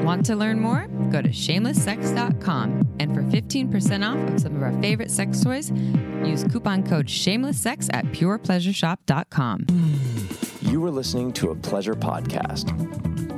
[0.00, 0.86] Want to learn more?
[1.10, 2.88] Go to shamelesssex.com.
[2.98, 5.70] And for 15% off of some of our favorite sex toys,
[6.24, 9.66] use coupon code shamelesssex at purepleasureshop.com.
[10.62, 12.70] You are listening to a pleasure podcast.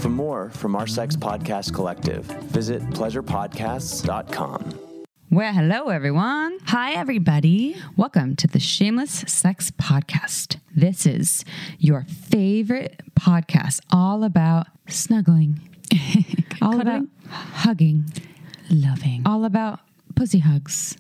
[0.01, 4.81] For more from our sex podcast collective, visit pleasurepodcasts.com.
[5.31, 6.59] Well, hello, everyone.
[6.67, 7.77] Hi, everybody.
[7.97, 10.59] Welcome to the Shameless Sex Podcast.
[10.77, 11.45] This is
[11.79, 15.61] your favorite podcast, all about snuggling,
[16.63, 18.05] all about hugging,
[18.71, 19.23] Loving.
[19.27, 19.81] all about
[20.15, 20.97] pussy hugs,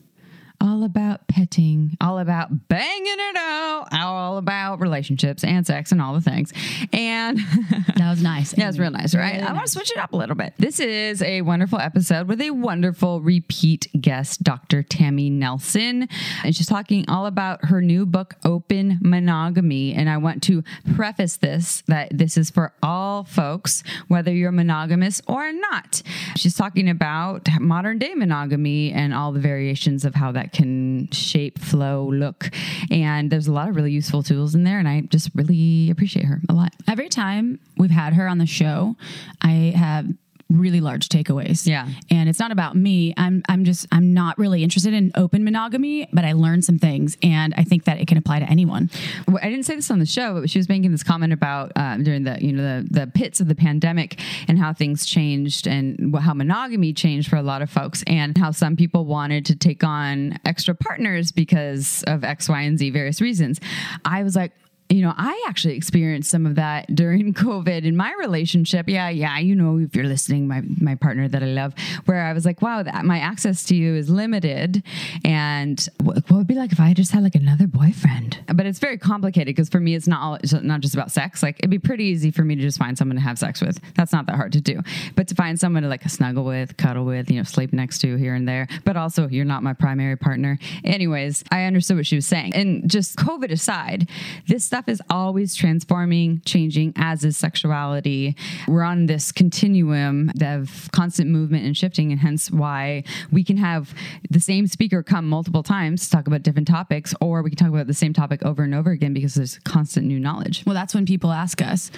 [0.64, 6.14] all about petting, all about banging it out, all about relationships and sex and all
[6.14, 6.52] the things.
[6.92, 7.38] And
[7.96, 8.52] That was nice.
[8.52, 9.42] that was real nice, right?
[9.42, 10.54] I want to switch it up a little bit.
[10.58, 14.82] This is a wonderful episode with a wonderful repeat guest, Dr.
[14.82, 16.08] Tammy Nelson.
[16.42, 19.92] And she's talking all about her new book, Open Monogamy.
[19.92, 20.62] And I want to
[20.96, 26.02] preface this that this is for all folks, whether you're monogamous or not.
[26.36, 31.58] She's talking about modern day monogamy and all the variations of how that can shape,
[31.58, 32.50] flow, look.
[32.90, 34.78] And there's a lot of really useful tools in there.
[34.78, 36.72] And I just really appreciate her a lot.
[36.88, 38.96] Every time we've had her on the show,
[39.42, 40.06] I have
[40.50, 41.66] really large takeaways.
[41.66, 41.88] Yeah.
[42.10, 43.14] And it's not about me.
[43.16, 47.16] I'm I'm just I'm not really interested in open monogamy, but I learned some things
[47.22, 48.90] and I think that it can apply to anyone.
[49.26, 51.72] Well, I didn't say this on the show, but she was making this comment about
[51.76, 55.66] um, during the you know the the pits of the pandemic and how things changed
[55.66, 59.56] and how monogamy changed for a lot of folks and how some people wanted to
[59.56, 63.60] take on extra partners because of X, Y, and Z various reasons.
[64.04, 64.52] I was like.
[64.94, 68.88] You know, I actually experienced some of that during COVID in my relationship.
[68.88, 71.74] Yeah, yeah, you know, if you're listening, my my partner that I love,
[72.04, 74.84] where I was like, wow, that my access to you is limited,
[75.24, 78.38] and wh- what would be like if I just had like another boyfriend?
[78.54, 81.42] But it's very complicated because for me, it's not all, it's not just about sex.
[81.42, 83.80] Like it'd be pretty easy for me to just find someone to have sex with.
[83.96, 84.80] That's not that hard to do.
[85.16, 88.14] But to find someone to like snuggle with, cuddle with, you know, sleep next to
[88.14, 88.68] here and there.
[88.84, 90.56] But also, you're not my primary partner.
[90.84, 92.54] Anyways, I understood what she was saying.
[92.54, 94.08] And just COVID aside,
[94.46, 98.36] this stuff is always transforming, changing, as is sexuality.
[98.68, 103.94] We're on this continuum of constant movement and shifting, and hence why we can have
[104.30, 107.68] the same speaker come multiple times to talk about different topics, or we can talk
[107.68, 110.64] about the same topic over and over again because there's constant new knowledge.
[110.66, 111.90] Well, that's when people ask us,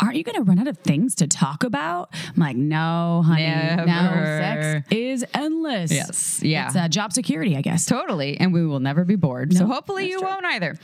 [0.00, 3.46] "Aren't you going to run out of things to talk about?" I'm like, "No, honey.
[3.46, 4.40] No, Never.
[4.40, 6.40] sex is endless." Yes.
[6.42, 6.66] Yeah.
[6.66, 7.86] It's uh, job security, I guess.
[7.86, 8.38] Totally.
[8.38, 9.52] And we will never be bored.
[9.54, 10.28] so hopefully you true.
[10.28, 10.76] won't either.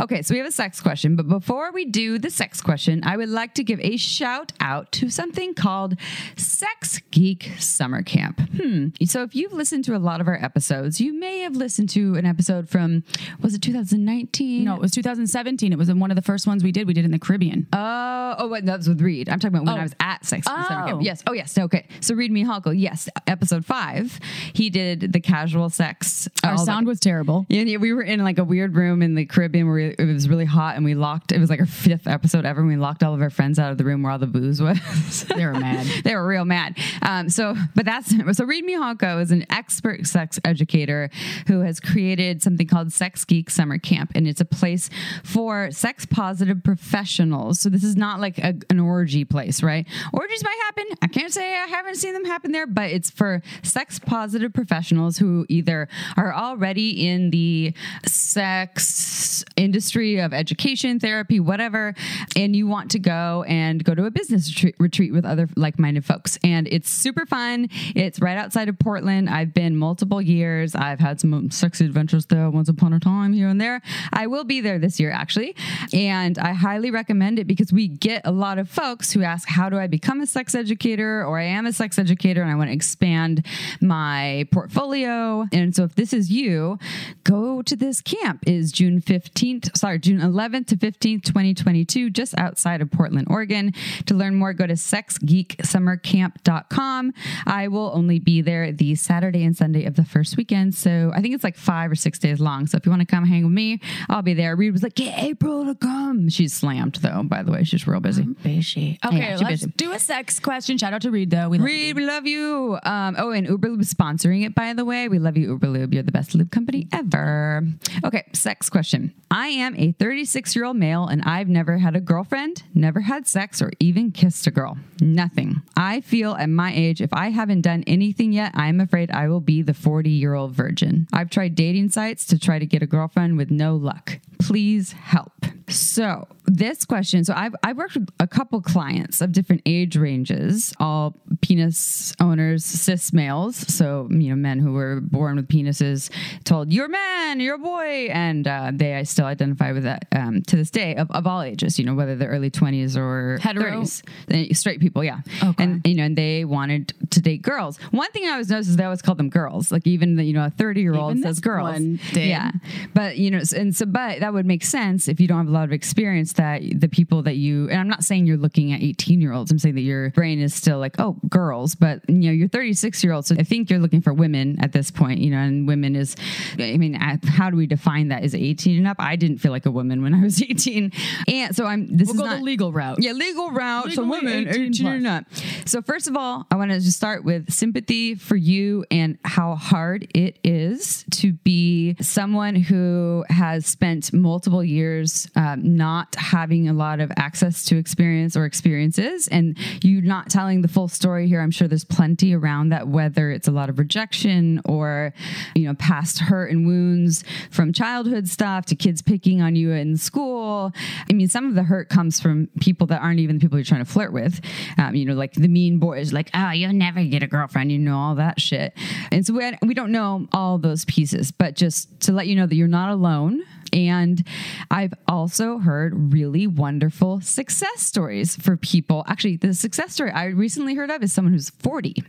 [0.00, 0.22] Okay.
[0.22, 0.91] So we have a sex question.
[0.92, 4.92] But before we do the sex question, I would like to give a shout out
[4.92, 5.96] to something called
[6.36, 8.40] Sex Geek Summer Camp.
[8.60, 8.88] Hmm.
[9.06, 12.14] So if you've listened to a lot of our episodes, you may have listened to
[12.16, 13.04] an episode from,
[13.40, 14.64] was it 2019?
[14.64, 15.72] No, it was 2017.
[15.72, 16.86] It was one of the first ones we did.
[16.86, 17.66] We did in the Caribbean.
[17.72, 19.28] Oh, oh, wait, that was with Reid.
[19.28, 19.80] I'm talking about when Oh.
[19.80, 20.86] I was at Sex Geek Summer Oh.
[20.88, 21.02] Camp.
[21.02, 21.22] Yes.
[21.26, 21.56] Oh, yes.
[21.56, 21.86] Okay.
[22.00, 24.18] So Reid Mihalko, yes, episode five,
[24.52, 26.28] he did the casual sex.
[26.44, 27.46] Our sound was terrible.
[27.48, 30.28] Yeah, yeah, we were in like a weird room in the Caribbean where it was
[30.28, 31.32] really hot, and we locked.
[31.32, 32.60] It was like our fifth episode ever.
[32.60, 34.60] And we locked all of our friends out of the room where all the booze
[34.60, 34.78] was.
[35.32, 35.86] They were mad.
[36.04, 36.76] they were real mad.
[37.00, 38.44] Um, so, but that's so.
[38.44, 41.10] Reid Mihalko is an expert sex educator
[41.46, 44.90] who has created something called Sex Geek Summer Camp, and it's a place
[45.24, 47.60] for sex positive professionals.
[47.60, 49.86] So this is not like a, an orgy place, right?
[50.12, 50.84] Orgies might happen.
[51.02, 55.18] I can't say I haven't seen them happen there, but it's for sex positive professionals
[55.18, 57.74] who either are already in the
[58.06, 61.94] sex industry of education, therapy, whatever,
[62.36, 66.04] and you want to go and go to a business retreat, with other like minded
[66.04, 66.38] folks.
[66.44, 67.68] And it's super fun.
[67.94, 69.28] It's right outside of Portland.
[69.28, 70.74] I've been multiple years.
[70.74, 73.82] I've had some sexy adventures there once upon a time here and there.
[74.12, 75.56] I will be there this year actually.
[75.92, 79.68] And I highly recommend it because we get a lot of folks who ask, How
[79.68, 81.24] do I become a sex educator?
[81.24, 83.44] Or I am a sex educator and I want to expand
[83.80, 85.46] my portfolio.
[85.52, 86.78] And so if this is you,
[87.24, 92.80] go to this camp is June 15th, sorry, June 11th to 15th, 2022, just outside
[92.80, 93.72] of Portland, Oregon.
[94.06, 97.12] To learn more, go to sexgeeksummercamp.com.
[97.46, 100.74] I will only be there the Saturday and Sunday of the first weekend.
[100.74, 102.66] So I think it's like five or six days long.
[102.66, 104.54] So if you want to come hang with me, I'll be there.
[104.56, 106.28] Reid was like, get April to come.
[106.28, 107.64] She's slammed though, by the way.
[107.64, 108.22] She's real busy.
[108.24, 108.98] Busy.
[109.04, 109.72] Okay, Yeah, let's busy.
[109.76, 110.78] do a sex question.
[110.78, 111.48] Shout out to Reid though.
[111.48, 111.94] We love Reid, you.
[111.94, 112.78] we love you.
[112.84, 115.08] Um, oh, and Uberlube is sponsoring it, by the way.
[115.08, 115.92] We love you, Uberlube.
[115.92, 117.62] You're the best lube company ever.
[118.04, 119.12] Okay, sex question.
[119.30, 123.26] I am a 36 year old male and I've never had a girlfriend, never had
[123.26, 124.78] sex, or even kissed a girl.
[125.00, 125.62] Nothing.
[125.76, 129.40] I feel at my age, if I haven't done anything yet, I'm afraid I will
[129.40, 131.06] be the 40 year old virgin.
[131.12, 134.18] I've tried dating sites to try to get a girlfriend with no luck.
[134.38, 135.32] Please help.
[135.72, 140.74] So, this question so I've, I've worked with a couple clients of different age ranges,
[140.78, 143.56] all penis owners, cis males.
[143.56, 146.10] So, you know, men who were born with penises
[146.44, 148.08] told, You're a man, you're a boy.
[148.10, 151.42] And uh, they, I still identify with that um, to this day of, of all
[151.42, 153.82] ages, you know, whether they're early 20s or Hetero?
[153.82, 154.56] 30s.
[154.56, 155.20] Straight people, yeah.
[155.42, 155.62] Okay.
[155.62, 157.78] And, you know, and they wanted to date girls.
[157.92, 159.72] One thing I always noticed is they always called them girls.
[159.72, 161.80] Like, even, the, you know, a 30 year old says girls.
[162.12, 162.52] Yeah.
[162.94, 165.50] But you know, and so, but that would make sense if you don't have a
[165.50, 166.34] lot of experience.
[166.34, 169.50] That the people that you, and I'm not saying you're looking at 18 year olds.
[169.50, 171.74] I'm saying that your brain is still like, oh, girls.
[171.74, 174.72] But you know, you're 36 year old, so I think you're looking for women at
[174.72, 175.20] this point.
[175.20, 176.16] You know, and women is,
[176.58, 178.24] I mean, how do we define that?
[178.24, 178.96] Is it 18 and up?
[178.98, 180.92] I didn't feel like a woman when I was 18,
[181.28, 181.96] and so I'm.
[181.96, 182.98] This We'll is go not the legal route.
[183.00, 183.92] yeah, legal route.
[183.92, 185.02] so women 18 18 or plus.
[185.02, 185.24] not.
[185.68, 189.54] So first of all, I want to just start with sympathy for you and how
[189.54, 196.72] hard it is to be someone who has spent multiple years um, not having a
[196.72, 201.40] lot of access to experience or experiences, and you not telling the full story here.
[201.40, 205.12] I'm sure there's plenty around that, whether it's a lot of rejection or
[205.54, 209.96] you know past hurt and wounds from childhood stuff to kids picking on you in
[209.96, 210.72] school.
[211.08, 213.64] I mean, some of the hurt comes from people that aren't even the people you're
[213.64, 214.40] trying to flirt with.
[214.78, 217.78] Um, you know, like the mean boys, like, oh, you'll never get a girlfriend, you
[217.78, 218.74] know, all that shit.
[219.10, 222.46] And so we, we don't know all those pieces, but just to let you know
[222.46, 223.42] that you're not alone.
[223.72, 224.26] And
[224.70, 229.04] I've also heard really wonderful success stories for people.
[229.06, 232.04] Actually, the success story I recently heard of is someone who's 40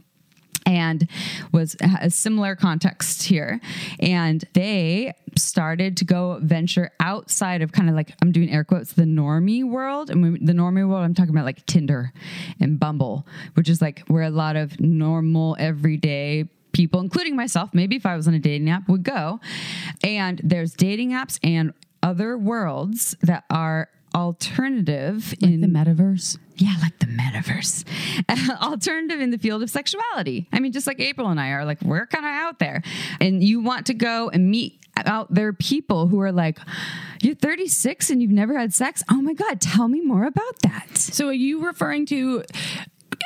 [0.65, 1.07] and
[1.51, 3.59] was a similar context here
[3.99, 8.93] and they started to go venture outside of kind of like i'm doing air quotes
[8.93, 12.13] the normie world and the normie world i'm talking about like tinder
[12.59, 17.95] and bumble which is like where a lot of normal everyday people including myself maybe
[17.95, 19.39] if i was on a dating app would go
[20.03, 26.37] and there's dating apps and other worlds that are alternative in The metaverse.
[26.57, 27.83] yeah, like the metaverse.
[28.61, 30.47] Alternative in the field of sexuality.
[30.53, 32.83] I mean, just like April and I are like, we're kind of out there.
[33.19, 36.59] And you want to go and meet out there people who are like,
[37.21, 39.01] you're 36 and you've never had sex?
[39.09, 40.95] Oh my God, tell me more about that.
[40.97, 42.43] So are you referring to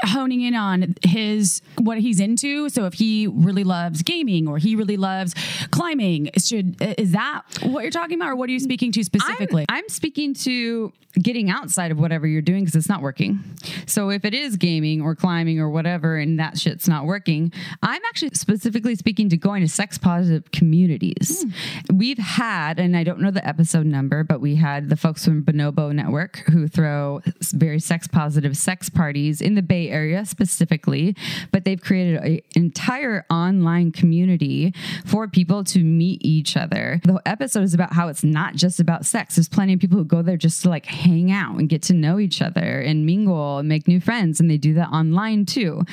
[0.03, 2.69] honing in on his what he's into?
[2.69, 5.33] So if he really loves gaming or he really loves
[5.71, 9.65] climbing, should is that what you're talking about, or what are you speaking to specifically?
[9.69, 13.39] I'm, I'm speaking to getting outside of whatever you're doing because it's not working.
[13.88, 17.51] So if it is gaming or climbing or whatever and that shit's not working,
[17.81, 21.44] I'm actually specifically speaking to going to sex positive communities.
[21.44, 21.97] Hmm.
[21.97, 25.44] We've had, and I don't know the episode number, but we had the folks from
[25.44, 27.21] Bonobo Network who throw
[27.53, 31.16] very sex positive sex parties in the Bay Area specifically,
[31.51, 34.74] but they've created an entire online community
[35.06, 37.00] for people to meet each other.
[37.04, 39.36] The episode is about how it's not just about sex.
[39.36, 41.94] There's plenty of people who go there just to like hang out and get to
[41.94, 45.84] know each other and mingle and make new friends, and they do that online too.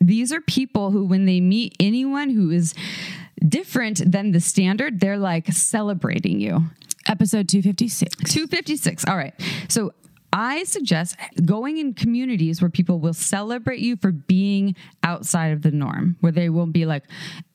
[0.00, 2.74] These are people who, when they meet anyone who is
[3.46, 6.64] different than the standard, they're like celebrating you.
[7.06, 8.14] Episode 256.
[8.32, 9.06] 256.
[9.06, 9.34] All right.
[9.68, 9.92] So
[10.32, 15.70] I suggest going in communities where people will celebrate you for being outside of the
[15.70, 17.04] norm, where they won't be like,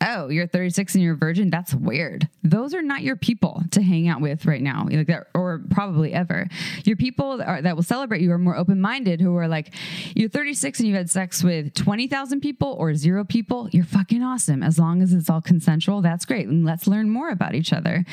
[0.01, 1.49] oh, you're 36 and you're a virgin.
[1.49, 2.27] That's weird.
[2.43, 6.13] Those are not your people to hang out with right now, like that, or probably
[6.13, 6.47] ever.
[6.83, 9.73] Your people that, are, that will celebrate you are more open minded, who are like,
[10.13, 13.69] you're 36 and you've had sex with 20,000 people or zero people.
[13.71, 14.61] You're fucking awesome.
[14.61, 16.47] As long as it's all consensual, that's great.
[16.47, 18.03] And let's learn more about each other.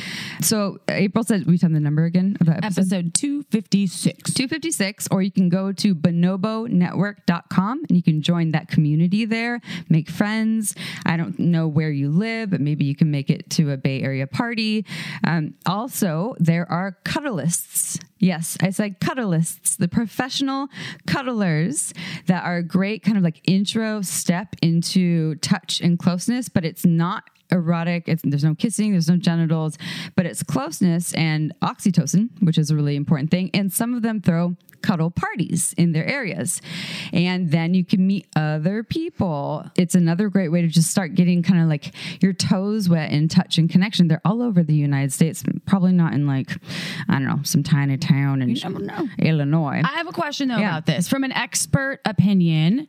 [0.40, 2.64] So uh, April said, we tell the number again episode.
[2.64, 4.34] Episode 256.
[4.34, 4.51] 256
[5.10, 10.74] or you can go to bonobonetwork.com and you can join that community there make friends.
[11.06, 14.02] I don't know where you live but maybe you can make it to a bay
[14.02, 14.86] area party.
[15.24, 20.68] Um, also there are cuddlists yes i said cuddlists the professional
[21.06, 21.92] cuddlers
[22.26, 26.86] that are a great kind of like intro step into touch and closeness but it's
[26.86, 28.08] not erotic.
[28.08, 29.78] It's, there's no kissing, there's no genitals,
[30.16, 33.50] but it's closeness and oxytocin, which is a really important thing.
[33.54, 36.60] And some of them throw cuddle parties in their areas.
[37.12, 39.64] And then you can meet other people.
[39.76, 43.28] It's another great way to just start getting kind of like your toes wet in
[43.28, 44.08] touch and connection.
[44.08, 46.50] They're all over the United States, probably not in like,
[47.08, 48.56] I don't know, some tiny town in
[49.20, 49.82] Illinois.
[49.84, 50.70] I have a question though Yeah.
[50.70, 52.88] about this from an expert opinion.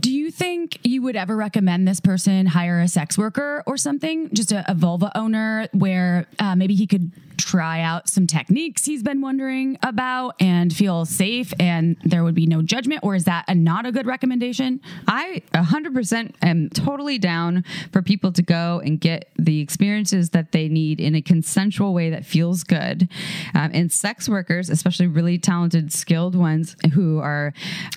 [0.00, 4.32] Do you think you would ever recommend this person hire a sex worker or something,
[4.34, 9.02] just a, a vulva owner, where uh, maybe he could try out some techniques he's
[9.02, 13.00] been wondering about and feel safe and there would be no judgment?
[13.02, 14.80] Or is that a, not a good recommendation?
[15.06, 20.68] I 100% am totally down for people to go and get the experiences that they
[20.68, 23.08] need in a consensual way that feels good.
[23.54, 27.52] Um, and sex workers, especially really talented, skilled ones who are,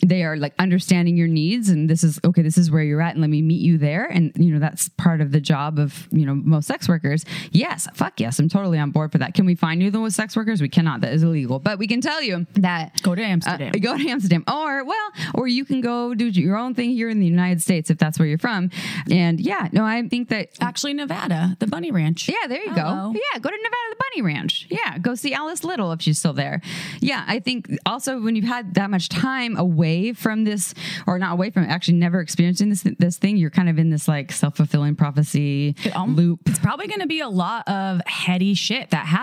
[0.06, 3.13] they are like understanding your needs and this is, okay, this is where you're at
[3.13, 4.06] and let me meet you there.
[4.06, 7.25] And, you know, that's part of the job of, you know, most sex workers.
[7.51, 9.26] Yes, fuck yes, I'm totally on board for that.
[9.34, 10.62] Can we find you those sex workers?
[10.62, 11.01] We cannot.
[11.01, 11.60] That is illegal.
[11.60, 13.72] But we can tell you that Go to Amsterdam.
[13.75, 17.10] uh, go to Amsterdam, or well, or you can go do your own thing here
[17.10, 18.69] in the United States if that's where you're from.
[19.12, 20.50] And yeah, no, I think that.
[20.62, 22.27] Actually, Nevada, the Bunny Ranch.
[22.29, 23.13] Yeah, there you Hello.
[23.13, 23.19] go.
[23.34, 24.67] Yeah, go to Nevada the Bunny Ranch.
[24.69, 26.62] Yeah, go see Alice Little if she's still there.
[27.00, 30.74] Yeah, I think also when you've had that much time away from this,
[31.05, 33.89] or not away from it, actually never experiencing this this thing, you're kind of in
[33.89, 36.39] this like self fulfilling prophecy Um, loop.
[36.46, 39.16] It's probably going to be a lot of heady shit that happens,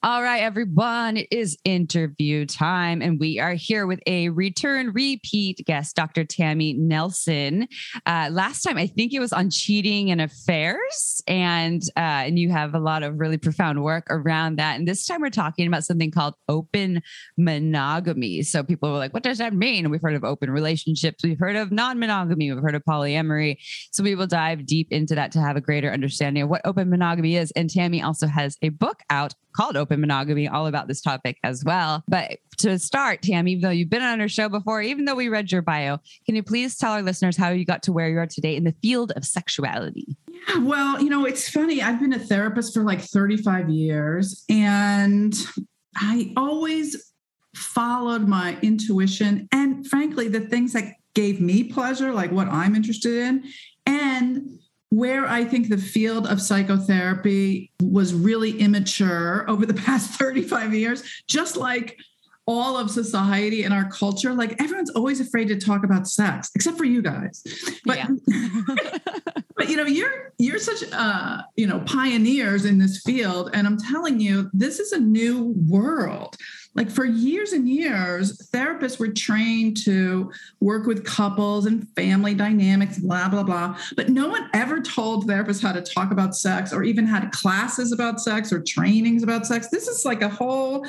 [0.02, 5.62] All right, everyone, it is interview time, and we are here with a return repeat
[5.67, 6.25] guest, Dr.
[6.25, 7.69] Tammy Nelson.
[8.07, 12.50] Uh, last time, I think it was on cheating and affairs, and uh, and you
[12.50, 14.79] have a lot of really profound work around that.
[14.79, 17.02] And this time, we're talking about something called open
[17.37, 18.43] monogamy.
[18.43, 21.57] So people were like, "What does that mean?" We've heard of open relationships, we've heard
[21.57, 23.59] of non-monogamy, we've heard of polyamory.
[23.93, 26.91] So we will dive deep into that to have a greater understanding of what open
[26.91, 27.52] monogamy is.
[27.52, 31.65] And Tammy also has a book out called Open Monogamy, all about this topic as
[31.65, 32.03] well.
[32.09, 35.29] But to start, Tam, even though you've been on our show before, even though we
[35.29, 38.19] read your bio, can you please tell our listeners how you got to where you
[38.19, 40.17] are today in the field of sexuality?
[40.49, 41.83] Yeah, Well, you know, it's funny.
[41.83, 45.35] I've been a therapist for like 35 years, and
[45.97, 47.13] I always
[47.55, 53.13] followed my intuition and, frankly, the things that gave me pleasure, like what I'm interested
[53.13, 53.45] in.
[53.85, 54.59] And
[54.93, 61.03] where I think the field of psychotherapy was really immature over the past 35 years,
[61.27, 61.99] just like
[62.47, 66.77] all of society and our culture, like everyone's always afraid to talk about sex, except
[66.77, 67.43] for you guys.
[67.85, 68.09] But Yeah.
[69.57, 73.51] but you know, you're you're such uh, you know, pioneers in this field.
[73.55, 76.37] And I'm telling you, this is a new world.
[76.75, 82.99] Like for years and years, therapists were trained to work with couples and family dynamics,
[82.99, 83.79] blah, blah, blah.
[83.95, 87.93] But no one ever told therapists how to talk about sex or even had classes
[87.93, 89.69] about sex or trainings about sex.
[89.69, 90.87] This is like a whole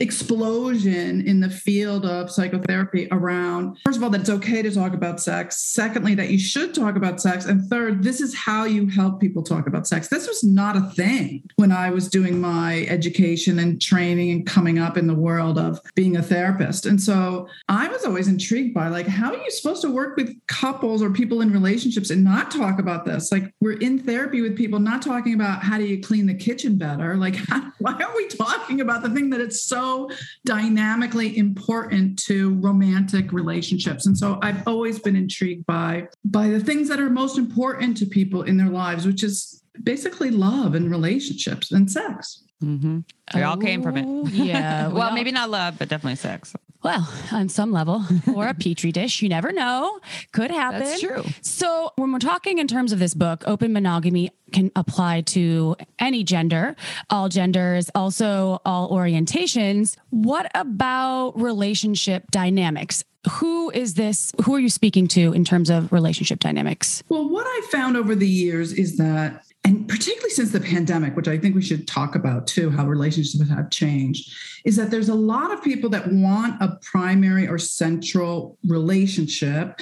[0.00, 4.94] explosion in the field of psychotherapy around first of all that it's okay to talk
[4.94, 5.62] about sex.
[5.62, 7.44] Secondly that you should talk about sex.
[7.44, 10.08] And third this is how you help people talk about sex.
[10.08, 14.78] This was not a thing when i was doing my education and training and coming
[14.78, 16.86] up in the world of being a therapist.
[16.86, 20.34] And so i was always intrigued by like how are you supposed to work with
[20.46, 23.30] couples or people in relationships and not talk about this?
[23.30, 26.78] Like we're in therapy with people not talking about how do you clean the kitchen
[26.78, 27.16] better?
[27.16, 30.10] Like how, why are we talking about the thing that it's so so
[30.44, 34.06] dynamically important to romantic relationships.
[34.06, 38.06] And so I've always been intrigued by by the things that are most important to
[38.06, 42.44] people in their lives, which is basically love and relationships and sex.
[42.62, 43.00] Mm-hmm.
[43.34, 44.04] We all came from it.
[44.06, 44.88] Oh, Yeah.
[44.88, 46.54] we well, maybe not love, but definitely sex.
[46.82, 49.20] Well, on some level, or a petri dish.
[49.20, 50.00] You never know.
[50.32, 50.80] Could happen.
[50.80, 51.24] That's true.
[51.42, 56.24] So, when we're talking in terms of this book, open monogamy can apply to any
[56.24, 56.74] gender,
[57.10, 59.96] all genders, also all orientations.
[60.08, 63.04] What about relationship dynamics?
[63.32, 64.32] Who is this?
[64.44, 67.02] Who are you speaking to in terms of relationship dynamics?
[67.10, 71.28] Well, what I found over the years is that, and particularly since the pandemic, which
[71.28, 74.32] I think we should talk about too, how relationships have changed,
[74.64, 79.78] is that there's a lot of people that want a primary or central relationship,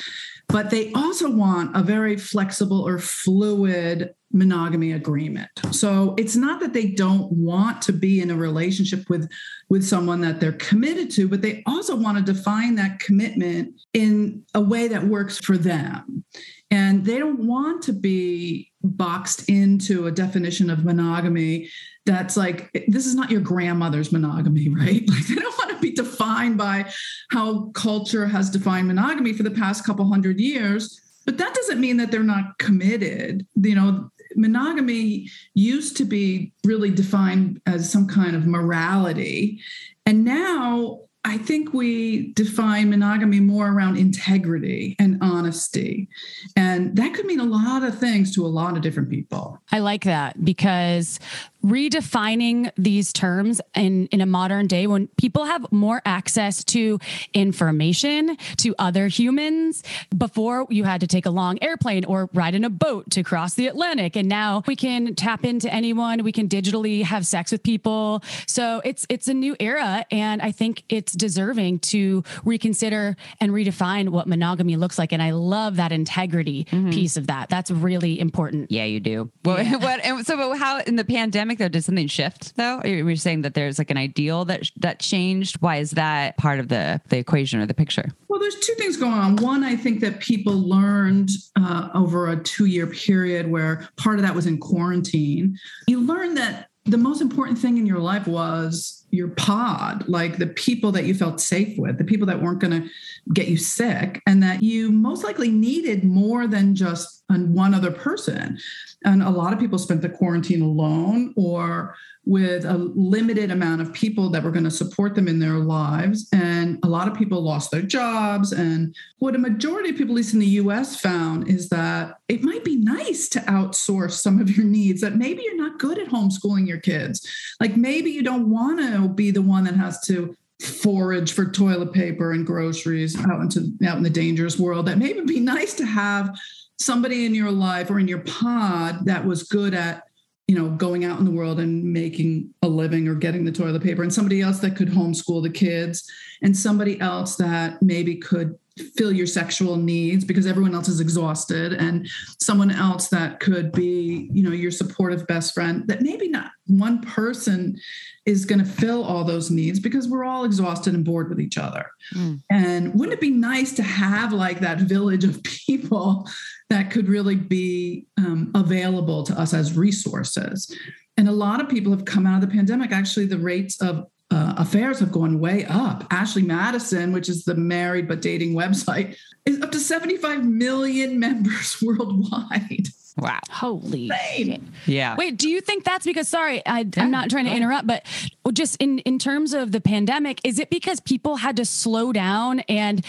[0.49, 5.49] but they also want a very flexible or fluid monogamy agreement.
[5.71, 9.31] So it's not that they don't want to be in a relationship with
[9.69, 14.43] with someone that they're committed to, but they also want to define that commitment in
[14.55, 16.25] a way that works for them.
[16.71, 21.69] And they don't want to be boxed into a definition of monogamy
[22.07, 25.09] that's like, this is not your grandmother's monogamy, right?
[25.09, 26.91] Like they don't want to be defined by
[27.31, 31.01] how culture has defined monogamy for the past couple hundred years.
[31.27, 33.47] But that doesn't mean that they're not committed.
[33.57, 39.61] You know, monogamy used to be really defined as some kind of morality.
[40.07, 46.09] And now I think we define monogamy more around integrity and honesty.
[46.57, 49.61] And that could mean a lot of things to a lot of different people.
[49.71, 51.21] I like that because
[51.65, 56.99] redefining these terms in, in a modern day when people have more access to
[57.35, 59.83] information, to other humans.
[60.17, 63.55] Before you had to take a long airplane or ride in a boat to cross
[63.55, 64.17] the Atlantic.
[64.17, 66.23] And now we can tap into anyone.
[66.23, 68.23] We can digitally have sex with people.
[68.47, 70.05] So it's it's a new era.
[70.11, 75.13] And I think it's deserving to reconsider and redefine what monogamy looks like.
[75.13, 76.91] And I love that integrity mm-hmm.
[76.91, 77.49] piece of that.
[77.49, 78.71] That's really important.
[78.71, 79.31] Yeah, you do.
[79.43, 79.67] What?
[79.83, 82.83] what and so, how in the pandemic though did something shift though?
[82.85, 85.57] You were saying that there's like an ideal that that changed.
[85.61, 88.11] Why is that part of the the equation or the picture?
[88.29, 89.37] Well, there's two things going on.
[89.37, 94.23] One, I think that people learned uh, over a two year period where part of
[94.23, 95.57] that was in quarantine.
[95.87, 100.47] You learned that the most important thing in your life was your pod, like the
[100.47, 102.89] people that you felt safe with, the people that weren't going to
[103.33, 107.91] get you sick, and that you most likely needed more than just an- one other
[107.91, 108.59] person.
[109.05, 113.93] And a lot of people spent the quarantine alone or with a limited amount of
[113.93, 116.29] people that were going to support them in their lives.
[116.33, 118.53] And a lot of people lost their jobs.
[118.53, 122.43] And what a majority of people, at least in the US, found is that it
[122.43, 126.09] might be nice to outsource some of your needs, that maybe you're not good at
[126.09, 127.27] homeschooling your kids.
[127.61, 131.93] Like maybe you don't want to be the one that has to forage for toilet
[131.93, 135.73] paper and groceries out into out in the dangerous world that maybe it'd be nice
[135.75, 136.37] to have
[136.79, 140.05] somebody in your life or in your pod that was good at
[140.47, 143.83] you know going out in the world and making a living or getting the toilet
[143.83, 146.09] paper and somebody else that could homeschool the kids
[146.43, 148.57] and somebody else that maybe could
[148.97, 152.09] fill your sexual needs because everyone else is exhausted and
[152.41, 157.01] someone else that could be you know your supportive best friend that maybe not one
[157.03, 157.77] person
[158.25, 161.59] is going to fill all those needs because we're all exhausted and bored with each
[161.59, 162.41] other Mm.
[162.51, 166.27] and wouldn't it be nice to have like that village of people
[166.71, 170.75] that could really be um, available to us as resources
[171.17, 174.07] and a lot of people have come out of the pandemic actually the rates of
[174.31, 176.07] uh, affairs have gone way up.
[176.11, 181.79] Ashley Madison, which is the married but dating website, is up to 75 million members
[181.83, 182.89] worldwide.
[183.17, 183.41] Wow.
[183.51, 184.73] Holy Insane.
[184.87, 185.17] Yeah.
[185.17, 188.07] Wait, do you think that's because sorry, I, Yeah, I'm not trying to interrupt, but
[188.53, 192.61] just in in terms of the pandemic, is it because people had to slow down
[192.61, 193.05] and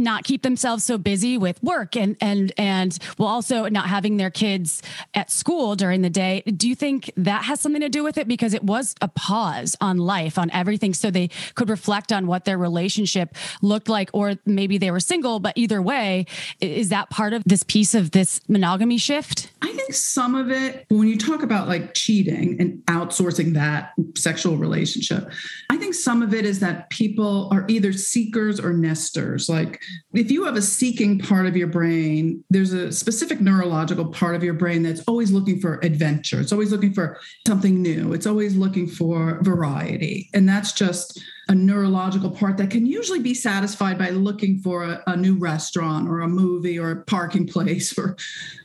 [0.00, 4.30] not keep themselves so busy with work and and and well also not having their
[4.30, 4.82] kids
[5.14, 6.42] at school during the day.
[6.42, 8.26] Do you think that has something to do with it?
[8.26, 12.44] Because it was a pause on life on everything so they could reflect on what
[12.44, 16.26] their relationship looked like or maybe they were single but either way
[16.60, 19.50] is that part of this piece of this monogamy shift
[19.94, 25.30] some of it, when you talk about like cheating and outsourcing that sexual relationship,
[25.70, 29.48] I think some of it is that people are either seekers or nesters.
[29.48, 29.80] Like
[30.12, 34.44] if you have a seeking part of your brain, there's a specific neurological part of
[34.44, 36.40] your brain that's always looking for adventure.
[36.40, 38.12] It's always looking for something new.
[38.12, 40.28] It's always looking for variety.
[40.34, 45.02] And that's just a neurological part that can usually be satisfied by looking for a,
[45.08, 48.16] a new restaurant or a movie or a parking place or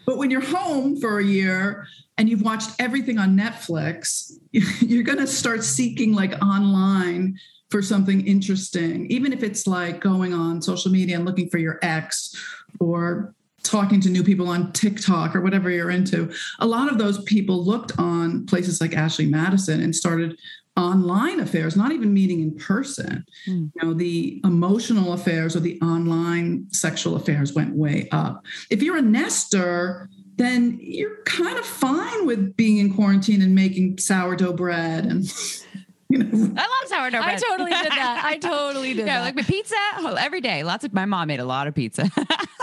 [0.06, 1.88] but when you're home for a year
[2.20, 7.40] and you've watched everything on Netflix, you're going to start seeking like online
[7.72, 11.80] for something interesting, even if it's like going on social media and looking for your
[11.82, 12.36] ex
[12.80, 16.32] or talking to new people on TikTok or whatever you're into.
[16.60, 20.38] A lot of those people looked on places like Ashley Madison and started
[20.78, 23.26] online affairs, not even meeting in person.
[23.48, 23.72] Mm.
[23.76, 28.44] You know, the emotional affairs or the online sexual affairs went way up.
[28.70, 33.98] If you're a nester, then you're kind of fine with being in quarantine and making
[34.00, 35.24] sourdough bread and
[36.10, 36.54] you know.
[36.58, 37.36] I love sourdough bread.
[37.36, 38.22] I totally did that.
[38.26, 39.36] I totally did yeah, that.
[39.36, 39.76] like pizza
[40.20, 40.64] every day.
[40.64, 42.04] Lots of my mom made a lot of pizza.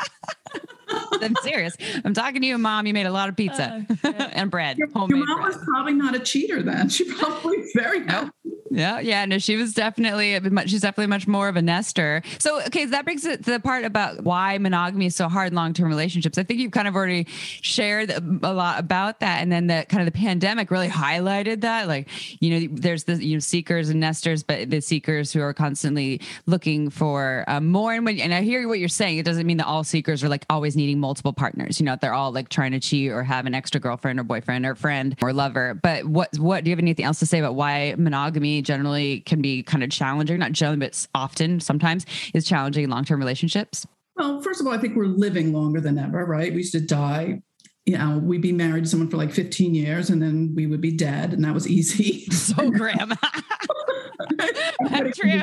[1.22, 1.76] I'm serious.
[2.04, 2.86] I'm talking to you, mom.
[2.86, 4.78] You made a lot of pizza uh, and bread.
[4.78, 5.46] Your, your mom bread.
[5.46, 6.88] was probably not a cheater then.
[6.88, 8.30] She probably very nope.
[8.72, 9.24] Yeah, yeah.
[9.26, 10.32] No, she was definitely
[10.66, 12.22] she's definitely much more of a nester.
[12.38, 15.56] So, okay, that brings it to the part about why monogamy is so hard in
[15.56, 16.38] long term relationships.
[16.38, 20.06] I think you've kind of already shared a lot about that, and then the kind
[20.06, 21.86] of the pandemic really highlighted that.
[21.86, 22.08] Like,
[22.40, 26.22] you know, there's the you know seekers and nesters, but the seekers who are constantly
[26.46, 27.92] looking for um, more.
[27.92, 30.30] And when and I hear what you're saying, it doesn't mean that all seekers are
[30.30, 31.78] like always needing multiple partners.
[31.78, 34.64] You know, they're all like trying to cheat or have an extra girlfriend or boyfriend
[34.64, 35.74] or friend or lover.
[35.74, 38.61] But what what do you have anything else to say about why monogamy?
[38.62, 43.04] Generally can be kind of challenging, not generally, but often sometimes is challenging in long
[43.04, 43.86] term relationships?
[44.16, 46.52] Well, first of all, I think we're living longer than ever, right?
[46.52, 47.42] We used to die.
[47.86, 50.80] You know, we'd be married to someone for like 15 years and then we would
[50.80, 52.26] be dead, and that was easy.
[52.32, 53.14] So grim.
[54.90, 55.42] That's true.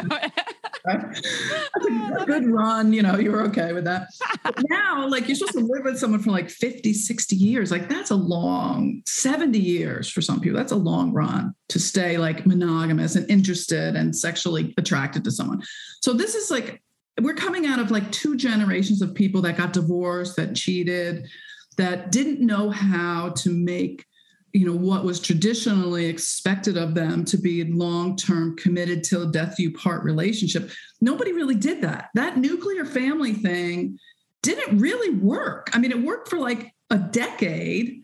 [0.85, 2.93] A good run.
[2.93, 4.07] You know, you were okay with that.
[4.43, 7.71] But now, like, you're supposed to live with someone for like 50, 60 years.
[7.71, 10.57] Like, that's a long 70 years for some people.
[10.57, 15.61] That's a long run to stay like monogamous and interested and sexually attracted to someone.
[16.01, 16.81] So, this is like,
[17.21, 21.27] we're coming out of like two generations of people that got divorced, that cheated,
[21.77, 24.05] that didn't know how to make
[24.53, 29.71] you know what was traditionally expected of them to be long-term committed till death you
[29.71, 30.71] part relationship.
[31.01, 32.09] Nobody really did that.
[32.15, 33.99] That nuclear family thing
[34.41, 35.69] didn't really work.
[35.73, 38.01] I mean it worked for like a decade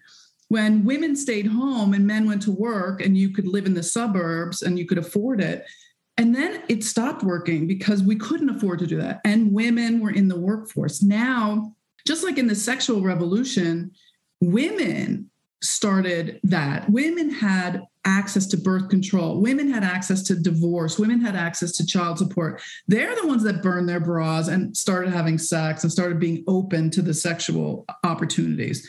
[0.49, 3.83] when women stayed home and men went to work and you could live in the
[3.83, 5.65] suburbs and you could afford it.
[6.17, 10.11] And then it stopped working because we couldn't afford to do that and women were
[10.11, 11.01] in the workforce.
[11.01, 11.73] Now
[12.05, 13.91] just like in the sexual revolution
[14.41, 16.89] women started that.
[16.89, 19.41] Women had access to birth control.
[19.41, 20.99] Women had access to divorce.
[20.99, 22.61] Women had access to child support.
[22.87, 26.91] They're the ones that burned their bras and started having sex and started being open
[26.91, 28.87] to the sexual opportunities.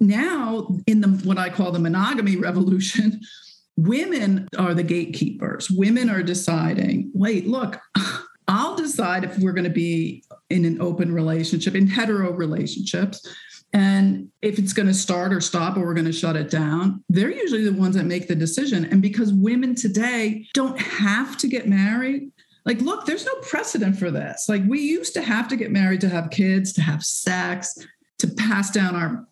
[0.00, 3.20] Now, in the what I call the monogamy revolution,
[3.76, 5.70] women are the gatekeepers.
[5.70, 7.80] Women are deciding, wait, look,
[8.48, 13.26] I'll decide if we're going to be in an open relationship, in hetero relationships
[13.72, 17.04] and if it's going to start or stop or we're going to shut it down,
[17.08, 18.86] they're usually the ones that make the decision.
[18.86, 22.30] And because women today don't have to get married,
[22.64, 24.48] like, look, there's no precedent for this.
[24.48, 27.78] Like, we used to have to get married to have kids, to have sex,
[28.18, 29.26] to pass down our,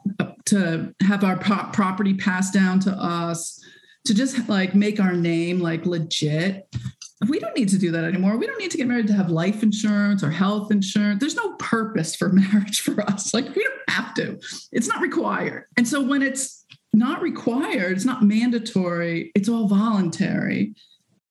[0.47, 3.63] to have our property passed down to us,
[4.05, 6.69] to just like make our name like legit
[7.29, 8.37] we don't need to do that anymore.
[8.37, 11.21] We don't need to get married to have life insurance or health insurance.
[11.21, 13.33] There's no purpose for marriage for us.
[13.33, 14.39] Like we don't have to.
[14.73, 15.65] It's not required.
[15.77, 20.75] And so when it's not required, it's not mandatory, it's all voluntary.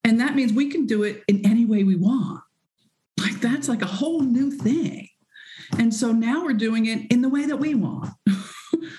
[0.03, 2.41] And that means we can do it in any way we want.
[3.19, 5.09] Like that's like a whole new thing.
[5.77, 8.09] And so now we're doing it in the way that we want.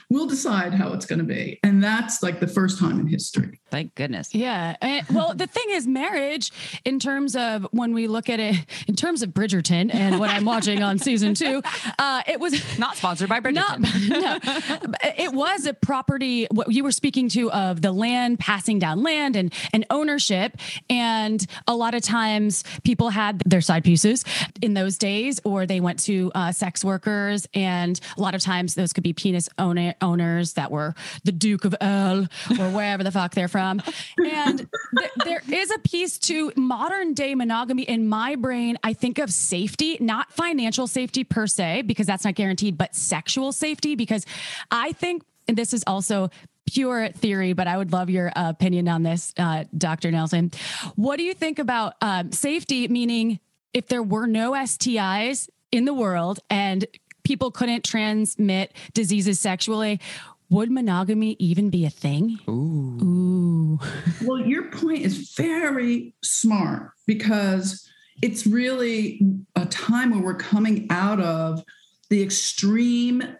[0.09, 1.59] we'll decide how it's going to be.
[1.63, 3.61] And that's like the first time in history.
[3.71, 4.35] Thank goodness.
[4.35, 4.77] Yeah.
[4.81, 6.53] And, well, the thing is, marriage,
[6.85, 10.45] in terms of when we look at it, in terms of Bridgerton and what I'm
[10.45, 11.63] watching on season two,
[11.99, 13.55] uh, it was not sponsored by Bridgerton.
[13.57, 16.47] Not, no, it was a property.
[16.51, 20.57] What you were speaking to of the land passing down land and and ownership,
[20.89, 24.25] and a lot of times people had their side pieces
[24.63, 28.75] in those days, or they went to uh, sex workers, and a lot of times
[28.75, 32.27] those could be penis owner, owners that were the Duke of Earl
[32.59, 33.83] or wherever the fuck they're from.
[34.19, 34.67] And
[34.99, 38.79] th- there is a piece to modern day monogamy in my brain.
[38.83, 43.53] I think of safety, not financial safety per se, because that's not guaranteed, but sexual
[43.53, 44.25] safety, because
[44.71, 46.31] I think, and this is also
[46.67, 50.11] pure theory, but I would love your uh, opinion on this, uh, Dr.
[50.11, 50.51] Nelson.
[50.97, 53.41] What do you think about um, safety, meaning
[53.73, 56.87] if there were no STIs in the world and
[57.27, 60.01] people couldn't transmit diseases sexually,
[60.49, 62.39] would monogamy even be a thing?
[62.49, 63.03] Ooh.
[63.03, 63.81] Ooh.
[64.23, 67.89] well, your point is very smart because
[68.23, 69.21] it's really
[69.57, 71.65] a time where we're coming out of
[72.11, 73.37] the extreme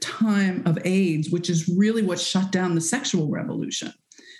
[0.00, 3.94] time of AIDS, which is really what shut down the sexual revolution.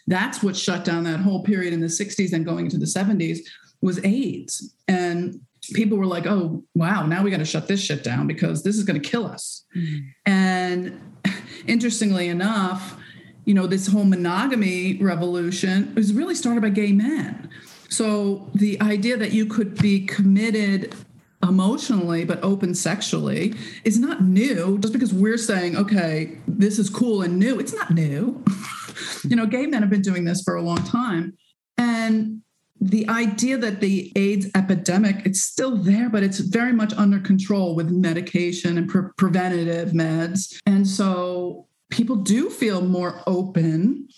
[0.07, 3.38] That's what shut down that whole period in the 60s and going into the 70s
[3.81, 4.74] was AIDS.
[4.87, 5.40] And
[5.75, 8.77] people were like, oh, wow, now we got to shut this shit down because this
[8.77, 9.64] is going to kill us.
[9.77, 9.98] Mm-hmm.
[10.27, 11.01] And
[11.66, 12.96] interestingly enough,
[13.44, 17.48] you know, this whole monogamy revolution was really started by gay men.
[17.88, 20.94] So the idea that you could be committed
[21.42, 23.53] emotionally but open sexually
[23.85, 27.90] is not new just because we're saying okay this is cool and new it's not
[27.90, 28.44] new
[29.25, 31.37] you know gay men have been doing this for a long time
[31.77, 32.42] and
[32.83, 37.77] the idea that the AIDS epidemic it's still there, but it's very much under control
[37.77, 44.09] with medication and pre- preventative meds, and so people do feel more open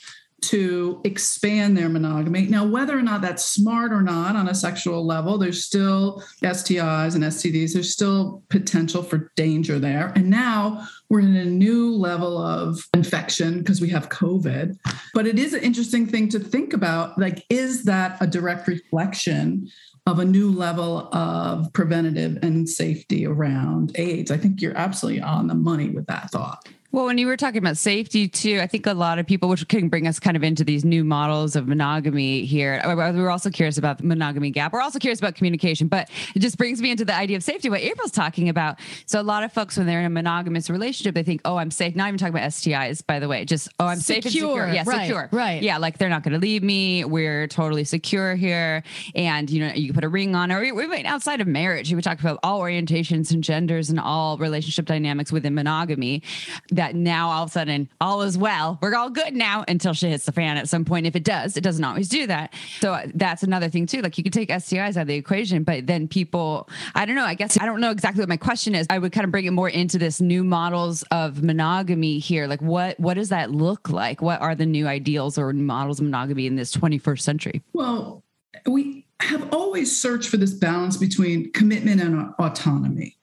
[0.49, 2.47] to expand their monogamy.
[2.47, 7.15] Now, whether or not that's smart or not on a sexual level, there's still STIs
[7.15, 10.13] and STDs, there's still potential for danger there.
[10.15, 14.77] And now we're in a new level of infection because we have COVID.
[15.13, 19.69] But it is an interesting thing to think about like, is that a direct reflection?
[20.07, 24.31] Of a new level of preventative and safety around AIDS.
[24.31, 26.69] I think you're absolutely on the money with that thought.
[26.95, 29.67] Well, when you were talking about safety too, I think a lot of people, which
[29.67, 32.81] can bring us kind of into these new models of monogamy here.
[32.85, 34.73] Uh, we're also curious about the monogamy gap.
[34.73, 37.69] We're also curious about communication, but it just brings me into the idea of safety,
[37.69, 38.79] what April's talking about.
[39.07, 41.73] So a lot of folks, when they're in a monogamous relationship, they think, oh, I'm
[41.73, 41.97] safe.
[41.97, 44.15] Not even talking about STIs, by the way, just, oh, I'm secure.
[44.15, 44.69] safe and secure.
[44.73, 45.29] Yeah, right, secure.
[45.33, 45.63] Right.
[45.65, 47.05] Yeah, like they're not going to leave me.
[47.05, 48.85] We're totally secure here.
[49.17, 52.05] And, you know, you put a ring on, or even outside of marriage, you would
[52.05, 56.23] talk about all orientations and genders and all relationship dynamics within monogamy.
[56.71, 58.79] That that now all of a sudden all is well.
[58.83, 61.07] We're all good now until she hits the fan at some point.
[61.07, 62.53] If it does, it doesn't always do that.
[62.81, 64.03] So that's another thing too.
[64.03, 67.25] Like you could take STIs out of the equation, but then people, I don't know.
[67.25, 68.87] I guess I don't know exactly what my question is.
[68.91, 72.47] I would kind of bring it more into this new models of monogamy here.
[72.47, 74.21] Like what what does that look like?
[74.21, 77.63] What are the new ideals or models of monogamy in this 21st century?
[77.73, 78.23] Well,
[78.67, 83.17] we have always searched for this balance between commitment and autonomy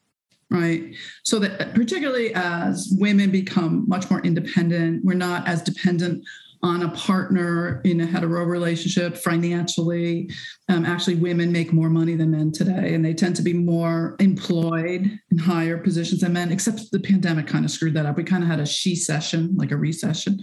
[0.51, 0.93] right?
[1.23, 6.25] So that particularly as women become much more independent, we're not as dependent
[6.63, 10.29] on a partner in a hetero relationship financially.
[10.69, 14.15] Um, actually, women make more money than men today, and they tend to be more
[14.19, 18.15] employed in higher positions than men, except the pandemic kind of screwed that up.
[18.15, 20.39] We kind of had a she session, like a recession,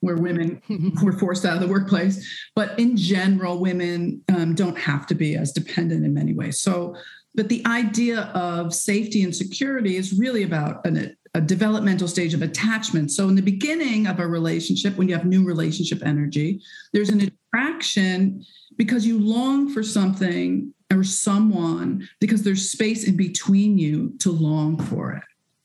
[0.00, 0.62] where women
[1.02, 2.24] were forced out of the workplace.
[2.54, 6.60] But in general, women um, don't have to be as dependent in many ways.
[6.60, 6.94] So
[7.38, 12.42] but the idea of safety and security is really about an, a developmental stage of
[12.42, 13.12] attachment.
[13.12, 16.60] So, in the beginning of a relationship, when you have new relationship energy,
[16.92, 18.44] there's an attraction
[18.76, 24.76] because you long for something or someone because there's space in between you to long
[24.76, 25.22] for it.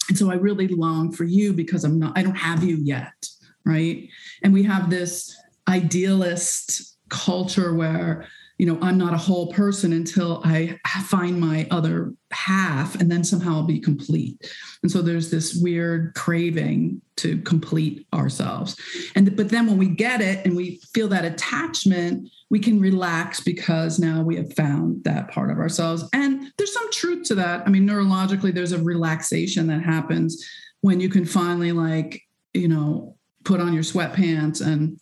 [0.09, 3.27] And so I really long for you because I'm not, I don't have you yet.
[3.65, 4.09] Right.
[4.43, 5.35] And we have this
[5.67, 12.13] idealist culture where you know i'm not a whole person until i find my other
[12.33, 14.51] half and then somehow i'll be complete.
[14.81, 18.75] And so there's this weird craving to complete ourselves.
[19.15, 23.39] And but then when we get it and we feel that attachment we can relax
[23.39, 26.07] because now we have found that part of ourselves.
[26.13, 27.63] And there's some truth to that.
[27.65, 30.43] I mean neurologically there's a relaxation that happens
[30.81, 32.21] when you can finally like
[32.53, 34.99] you know put on your sweatpants and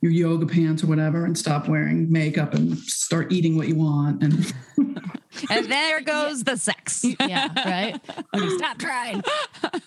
[0.00, 4.22] your yoga pants or whatever and stop wearing makeup and start eating what you want
[4.22, 4.54] and
[5.50, 7.04] and there goes the sex.
[7.20, 8.00] Yeah right?
[8.56, 9.22] Stop trying.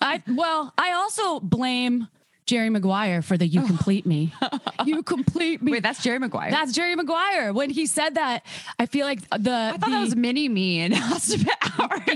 [0.01, 2.07] I well i also blame
[2.45, 3.65] Jerry Maguire for the "You oh.
[3.65, 4.33] Complete Me."
[4.85, 5.73] you complete me.
[5.73, 6.51] Wait, that's Jerry Maguire.
[6.51, 7.53] That's Jerry Maguire.
[7.53, 8.45] When he said that,
[8.79, 11.33] I feel like the I thought the, that was Mini Me in House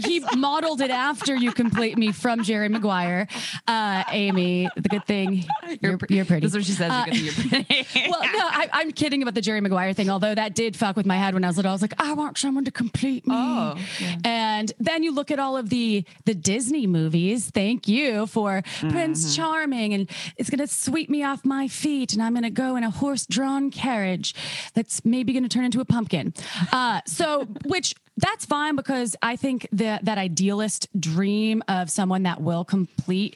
[0.03, 3.27] He modeled it after "You Complete Me" from Jerry Maguire.
[3.67, 5.45] Uh, Amy, the good thing
[5.81, 6.45] you're, you're pretty.
[6.45, 6.91] That's what she says.
[6.91, 7.85] Uh, you're pretty.
[8.09, 10.09] well, no, I, am kidding about the Jerry Maguire thing.
[10.09, 11.71] Although that did fuck with my head when I was little.
[11.71, 13.35] I was like, I want someone to complete me.
[13.35, 14.17] Oh, yeah.
[14.23, 17.49] And then you look at all of the the Disney movies.
[17.49, 18.89] Thank you for mm-hmm.
[18.89, 22.49] Prince Charming and it's going to sweep me off my feet and I'm going to
[22.49, 24.35] go in a horse drawn carriage
[24.73, 26.33] that's maybe going to turn into a pumpkin.
[26.71, 32.41] Uh, so, which that's fine because I think that that idealist dream of someone that
[32.41, 33.35] will complete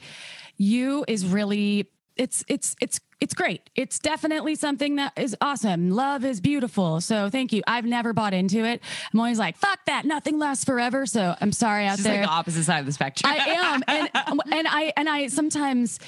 [0.57, 1.89] you is really
[2.19, 3.69] it's it's it's it's great.
[3.75, 5.91] It's definitely something that is awesome.
[5.91, 7.01] Love is beautiful.
[7.01, 7.61] So thank you.
[7.67, 8.81] I've never bought into it.
[9.13, 10.05] I'm always like, fuck that.
[10.05, 11.05] Nothing lasts forever.
[11.05, 12.21] So I'm sorry out She's there.
[12.21, 13.31] Like the opposite side of the spectrum.
[13.31, 13.83] I am.
[13.87, 14.09] And
[14.51, 15.99] and I and I sometimes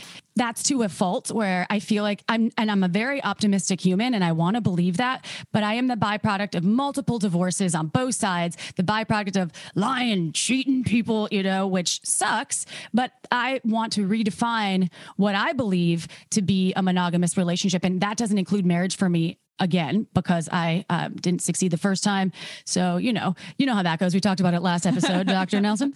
[0.41, 4.15] that's to a fault where I feel like I'm and I'm a very optimistic human
[4.15, 7.88] and I want to believe that, but I am the byproduct of multiple divorces on
[7.88, 13.93] both sides, the byproduct of lying, cheating people, you know, which sucks, but I want
[13.93, 18.97] to redefine what I believe to be a monogamous relationship and that doesn't include marriage
[18.97, 22.34] for me again because I uh, didn't succeed the first time.
[22.65, 24.13] So, you know, you know how that goes.
[24.13, 25.62] We talked about it last episode, Dr.
[25.62, 25.93] Nelson.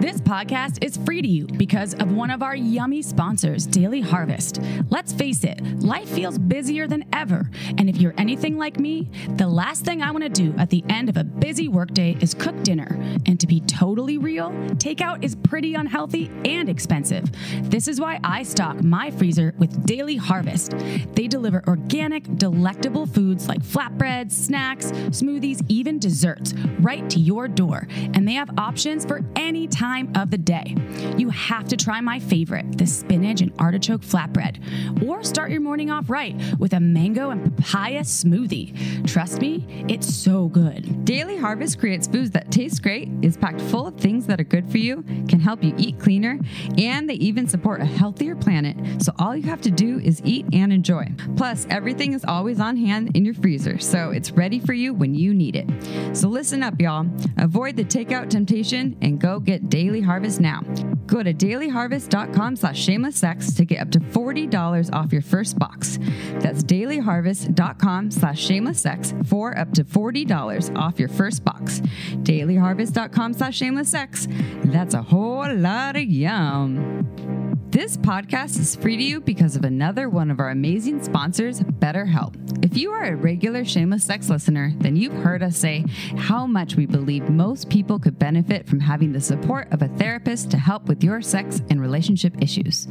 [0.00, 4.60] This podcast is free to you because of one of our yummy sponsors, Daily Harvest.
[4.88, 7.50] Let's face it, life feels busier than ever.
[7.78, 10.82] And if you're anything like me, the last thing I want to do at the
[10.88, 12.98] end of a busy workday is cook dinner.
[13.26, 17.30] And to be totally real, takeout is pretty unhealthy and expensive.
[17.70, 20.74] This is why I stock my freezer with Daily Harvest.
[21.14, 27.86] They deliver organic, delectable foods like flatbreads, snacks, smoothies, even desserts right to your door.
[28.14, 30.76] And they have options for any time of the day.
[31.16, 35.90] You have to try my favorite, the spinach and artichoke flatbread, or start your morning
[35.90, 39.06] off right with a mango and papaya smoothie.
[39.10, 41.04] Trust me, it's so good.
[41.04, 44.70] Daily Harvest creates foods that taste great, is packed full of things that are good
[44.70, 46.38] for you, can help you eat cleaner,
[46.78, 49.02] and they even support a healthier planet.
[49.02, 51.06] So all you have to do is eat and enjoy.
[51.36, 55.14] Plus, everything is always on hand in your freezer, so it's ready for you when
[55.14, 55.68] you need it.
[56.16, 57.06] So listen up, y'all.
[57.38, 60.62] Avoid the takeout temptation and go get Daily Harvest now.
[61.06, 65.98] Go to dailyharvest.com slash shameless sex to get up to $40 off your first box.
[66.40, 71.80] That's dailyharvest.com slash shameless sex for up to $40 off your first box.
[72.22, 74.28] Dailyharvest.com slash shameless sex.
[74.64, 77.41] That's a whole lot of yum.
[77.72, 82.36] This podcast is free to you because of another one of our amazing sponsors, BetterHelp.
[82.62, 85.86] If you are a regular Shameless Sex listener, then you've heard us say
[86.18, 90.50] how much we believe most people could benefit from having the support of a therapist
[90.50, 92.88] to help with your sex and relationship issues.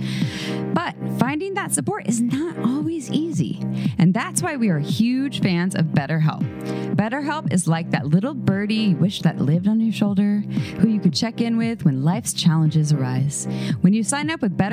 [0.74, 3.60] But finding that support is not always easy.
[4.00, 6.42] And that's why we are huge fans of BetterHelp.
[6.96, 10.40] BetterHelp is like that little birdie you wish that lived on your shoulder,
[10.80, 13.48] who you could check in with when life's challenges arise.
[13.82, 14.71] When you sign up with BetterHelp,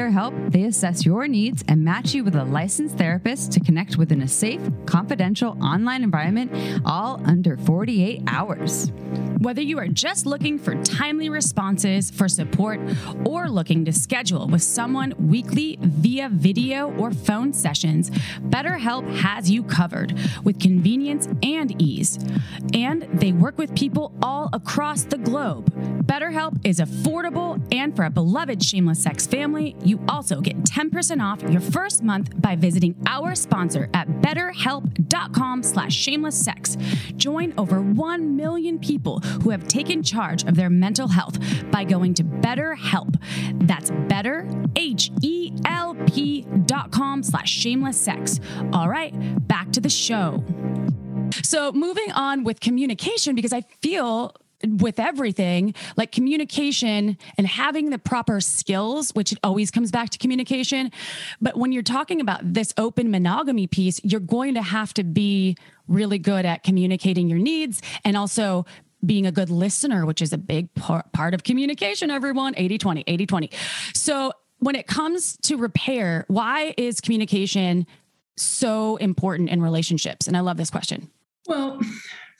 [0.49, 4.29] they assess your needs and match you with a licensed therapist to connect within a
[4.29, 6.53] safe, confidential online environment,
[6.85, 8.93] all under 48 hours.
[9.39, 12.81] Whether you are just looking for timely responses for support
[13.25, 19.65] or looking to schedule with someone weekly via video or phone sessions, BetterHelp has you
[19.65, 22.19] covered with convenience and ease.
[22.73, 25.73] And they work with people all across the globe.
[26.05, 31.43] BetterHelp is affordable, and for a beloved Shameless Sex family, you also get 10% off
[31.51, 36.77] your first month by visiting our sponsor at betterhelp.com slash shameless sex.
[37.17, 41.39] Join over 1 million people who have taken charge of their mental health
[41.71, 43.17] by going to BetterHelp.
[43.67, 48.41] That's better, H-E-L-P dot com slash shameless sex.
[48.73, 49.13] All right,
[49.49, 50.45] back to the show.
[51.43, 54.35] So moving on with communication, because I feel
[54.67, 60.19] with everything, like communication and having the proper skills, which it always comes back to
[60.19, 60.91] communication.
[61.41, 65.57] But when you're talking about this open monogamy piece, you're going to have to be
[65.87, 68.67] really good at communicating your needs and also
[69.05, 73.05] being a good listener, which is a big par- part of communication, everyone 80 20,
[73.07, 73.51] 80 20.
[73.95, 77.87] So when it comes to repair, why is communication
[78.37, 80.27] so important in relationships?
[80.27, 81.11] And I love this question.
[81.47, 81.81] Well,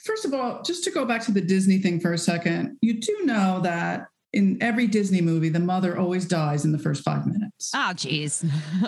[0.05, 3.01] first of all, just to go back to the Disney thing for a second, you
[3.01, 7.27] do know that in every Disney movie, the mother always dies in the first five
[7.27, 7.73] minutes.
[7.75, 8.45] Ah, oh, geez.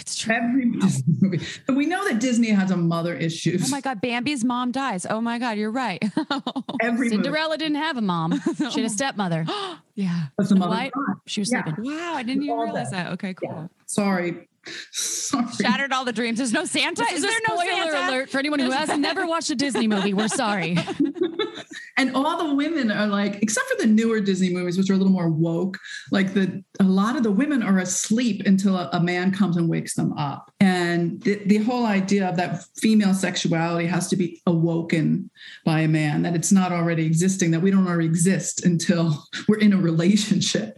[0.00, 0.34] it's true.
[0.34, 1.46] Every Disney movie.
[1.68, 3.58] And we know that Disney has a mother issue.
[3.62, 5.04] Oh my God, Bambi's mom dies.
[5.08, 6.02] Oh my God, you're right.
[6.80, 7.10] Every movie.
[7.10, 8.40] Cinderella didn't have a mom.
[8.56, 9.44] She had a stepmother.
[9.94, 10.24] yeah.
[10.38, 10.90] But the mother
[11.26, 11.62] she was Yeah.
[11.64, 11.84] sleeping.
[11.84, 13.04] Wow, I didn't even All realize that.
[13.04, 13.12] that.
[13.12, 13.50] Okay, cool.
[13.52, 13.66] Yeah.
[13.86, 14.48] Sorry.
[14.92, 15.46] Sorry.
[15.60, 16.38] Shattered all the dreams.
[16.38, 17.02] There's no Santa.
[17.02, 18.10] This Is is there no spoiler Santa?
[18.10, 20.14] alert for anyone who has never watched a Disney movie.
[20.14, 20.76] We're sorry.
[21.96, 24.96] and all the women are like except for the newer disney movies which are a
[24.96, 25.78] little more woke
[26.12, 29.68] like the a lot of the women are asleep until a, a man comes and
[29.68, 34.40] wakes them up and the, the whole idea of that female sexuality has to be
[34.46, 35.30] awoken
[35.64, 39.58] by a man that it's not already existing that we don't already exist until we're
[39.58, 40.76] in a relationship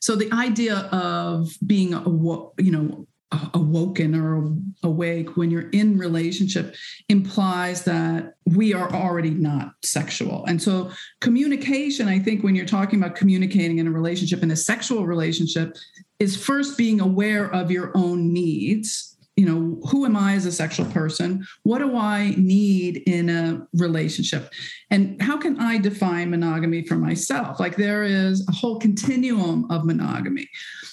[0.00, 3.06] so the idea of being awo- you know
[3.54, 6.74] awoken or awake when you're in relationship
[7.08, 10.44] implies that we are already not sexual.
[10.46, 10.90] And so
[11.20, 15.76] communication i think when you're talking about communicating in a relationship in a sexual relationship
[16.18, 19.16] is first being aware of your own needs.
[19.36, 21.46] You know who am i as a sexual person?
[21.62, 24.52] What do i need in a relationship?
[24.90, 27.60] And how can i define monogamy for myself?
[27.60, 30.48] Like there is a whole continuum of monogamy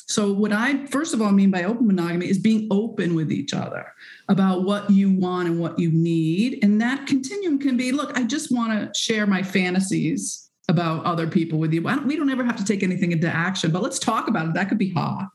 [0.07, 3.53] so, what I first of all mean by open monogamy is being open with each
[3.53, 3.93] other
[4.29, 6.59] about what you want and what you need.
[6.63, 11.27] And that continuum can be look, I just want to share my fantasies about other
[11.27, 11.81] people with you.
[11.81, 14.53] Don't, we don't ever have to take anything into action, but let's talk about it.
[14.53, 15.27] That could be hot.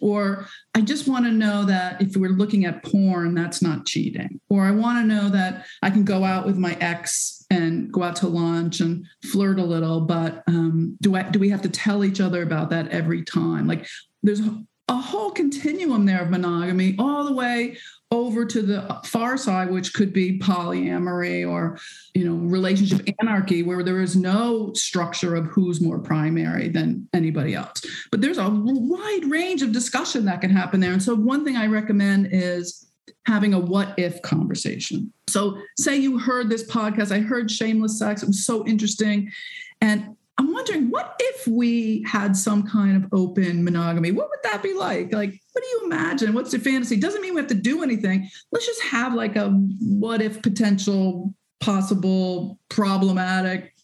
[0.00, 4.40] Or I just want to know that if we're looking at porn, that's not cheating.
[4.48, 8.02] Or I want to know that I can go out with my ex and go
[8.02, 11.68] out to lunch and flirt a little, but um, do I do we have to
[11.68, 13.66] tell each other about that every time?
[13.66, 13.86] Like
[14.22, 14.40] there's
[14.88, 17.76] a whole continuum there of monogamy all the way
[18.10, 21.78] over to the far side which could be polyamory or
[22.14, 27.54] you know relationship anarchy where there is no structure of who's more primary than anybody
[27.54, 31.44] else but there's a wide range of discussion that can happen there and so one
[31.44, 32.86] thing i recommend is
[33.26, 38.22] having a what if conversation so say you heard this podcast i heard shameless sex
[38.22, 39.30] it was so interesting
[39.80, 44.10] and I'm wondering what if we had some kind of open monogamy?
[44.10, 45.12] What would that be like?
[45.12, 46.34] Like, what do you imagine?
[46.34, 46.96] What's your fantasy?
[46.96, 48.28] Doesn't mean we have to do anything.
[48.50, 53.74] Let's just have like a what if potential, possible, problematic,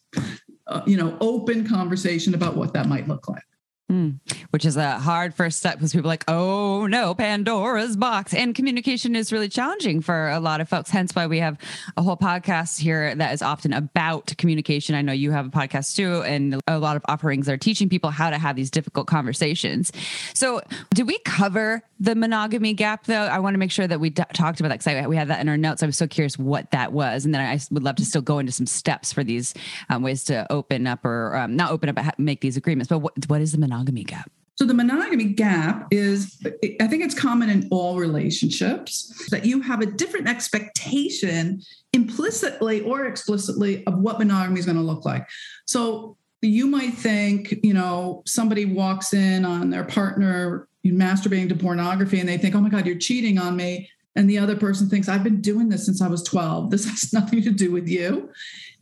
[0.67, 3.43] uh, you know, open conversation about what that might look like.
[3.91, 4.21] Mm,
[4.51, 8.33] which is a hard first step because people are like, oh no, Pandora's box.
[8.33, 10.91] And communication is really challenging for a lot of folks.
[10.91, 11.59] Hence why we have
[11.97, 14.95] a whole podcast here that is often about communication.
[14.95, 18.11] I know you have a podcast too, and a lot of offerings are teaching people
[18.11, 19.91] how to have these difficult conversations.
[20.35, 20.61] So,
[20.95, 23.15] did we cover the monogamy gap though?
[23.15, 25.41] I want to make sure that we d- talked about that because we had that
[25.41, 25.83] in our notes.
[25.83, 27.25] I was so curious what that was.
[27.25, 29.55] And then I would love to still go into some steps for these
[29.91, 32.89] um, ways to open up or um, not open up, but make these agreements.
[32.89, 34.31] But what, what is the monogamy gap?
[34.57, 36.39] So the monogamy gap is,
[36.81, 41.63] I think it's common in all relationships that you have a different expectation
[41.95, 45.27] implicitly or explicitly of what monogamy is going to look like.
[45.67, 52.21] So you might think, you know, somebody walks in on their partner masturbating to pornography
[52.21, 53.91] and they think, oh my God, you're cheating on me.
[54.17, 56.71] And the other person thinks, I've been doing this since I was 12.
[56.71, 58.31] This has nothing to do with you.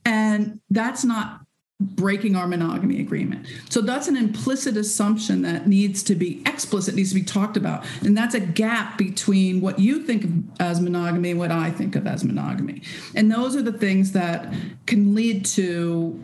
[0.04, 1.40] And that's not
[1.80, 3.46] breaking our monogamy agreement.
[3.68, 7.84] So that's an implicit assumption that needs to be explicit, needs to be talked about.
[8.00, 11.94] And that's a gap between what you think of as monogamy and what I think
[11.94, 12.82] of as monogamy.
[13.14, 14.52] And those are the things that
[14.86, 16.20] can lead to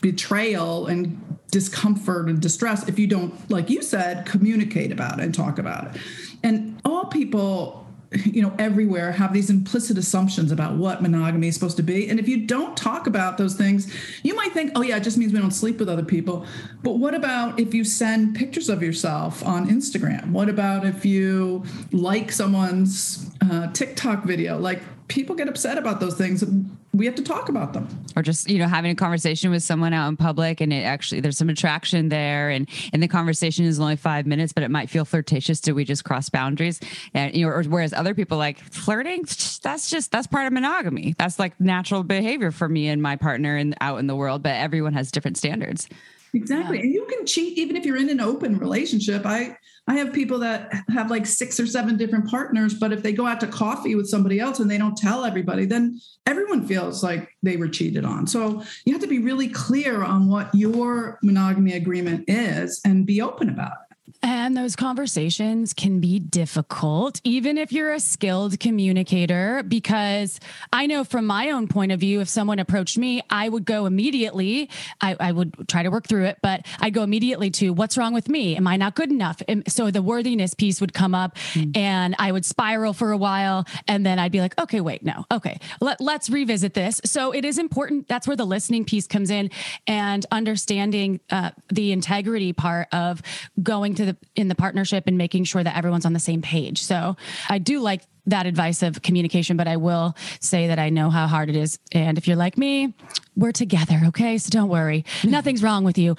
[0.00, 5.34] betrayal and discomfort and distress if you don't, like you said, communicate about it and
[5.34, 6.00] talk about it.
[6.42, 7.86] And all people
[8.24, 12.08] you know everywhere have these implicit assumptions about what monogamy is supposed to be.
[12.08, 13.92] And if you don't talk about those things
[14.22, 16.46] you might think oh yeah it just means we don't sleep with other people.
[16.82, 20.30] But what about if you send pictures of yourself on instagram?
[20.30, 24.58] What about if you like someone's uh, tiktok video?
[24.58, 26.44] Like people get upset about those things
[26.96, 27.86] we have to talk about them.
[28.16, 31.20] Or just you know having a conversation with someone out in public and it actually
[31.20, 34.88] there's some attraction there and and the conversation is only five minutes but it might
[34.88, 35.60] feel flirtatious.
[35.60, 36.80] Do we just cross boundaries?
[37.12, 39.24] And you know or whereas other people like flirting
[39.62, 41.14] that's just that's part of monogamy.
[41.18, 44.54] That's like natural behavior for me and my partner and out in the world but
[44.54, 45.88] everyone has different standards.
[46.32, 46.78] Exactly.
[46.78, 46.84] Yeah.
[46.84, 49.24] and you can cheat even if you're in an open relationship.
[49.24, 49.56] I
[49.88, 53.26] I have people that have like six or seven different partners, but if they go
[53.26, 57.28] out to coffee with somebody else and they don't tell everybody, then everyone feels like
[57.42, 58.26] they were cheated on.
[58.26, 63.20] So you have to be really clear on what your monogamy agreement is and be
[63.20, 63.85] open about it.
[64.22, 70.40] And those conversations can be difficult, even if you're a skilled communicator, because
[70.72, 73.86] I know from my own point of view, if someone approached me, I would go
[73.86, 77.96] immediately, I, I would try to work through it, but I'd go immediately to what's
[77.96, 78.56] wrong with me?
[78.56, 79.42] Am I not good enough?
[79.48, 81.76] And so the worthiness piece would come up mm.
[81.76, 83.64] and I would spiral for a while.
[83.86, 87.00] And then I'd be like, okay, wait, no, okay, let, let's revisit this.
[87.04, 88.08] So it is important.
[88.08, 89.50] That's where the listening piece comes in
[89.86, 93.22] and understanding uh, the integrity part of
[93.62, 96.82] going to the in the partnership and making sure that everyone's on the same page.
[96.82, 97.16] So
[97.48, 101.26] I do like that advice of communication, but I will say that I know how
[101.26, 101.78] hard it is.
[101.92, 102.94] And if you're like me,
[103.36, 104.38] we're together, okay?
[104.38, 105.04] So don't worry.
[105.24, 106.16] Nothing's wrong with you.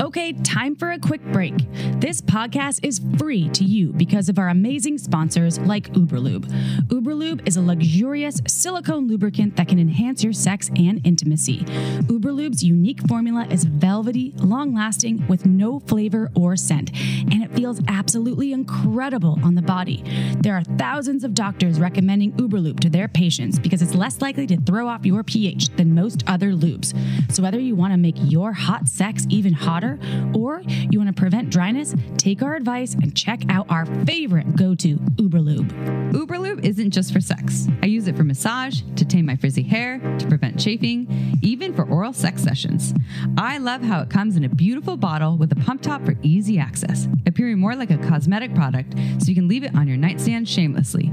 [0.00, 1.54] Okay, time for a quick break.
[2.00, 6.44] This podcast is free to you because of our amazing sponsors like Uberlube.
[6.88, 11.60] Uberlube is a luxurious silicone lubricant that can enhance your sex and intimacy.
[12.08, 16.90] Uberlube's unique formula is velvety, long lasting, with no flavor or scent,
[17.32, 20.04] and it feels absolutely incredible on the body.
[20.40, 24.60] There are thousands of doctors recommending Uberlube to their patients because it's less likely to
[24.60, 26.94] throw off your pH than most other lubes.
[27.32, 29.98] So, whether you want to make your hot sex even hotter,
[30.34, 34.74] or you want to prevent dryness, take our advice and check out our favorite go
[34.74, 36.12] to Uberlube.
[36.12, 37.68] Uberlube isn't just for sex.
[37.82, 41.06] I use it for massage, to tame my frizzy hair, to prevent chafing,
[41.42, 42.94] even for oral sex sessions.
[43.36, 46.58] I love how it comes in a beautiful bottle with a pump top for easy
[46.58, 50.48] access, appearing more like a cosmetic product so you can leave it on your nightstand
[50.48, 51.12] shamelessly.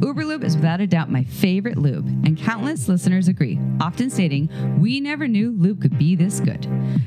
[0.00, 4.48] Uberlube is without a doubt my favorite lube, and countless listeners agree, often stating,
[4.80, 6.66] We never knew lube could be this good.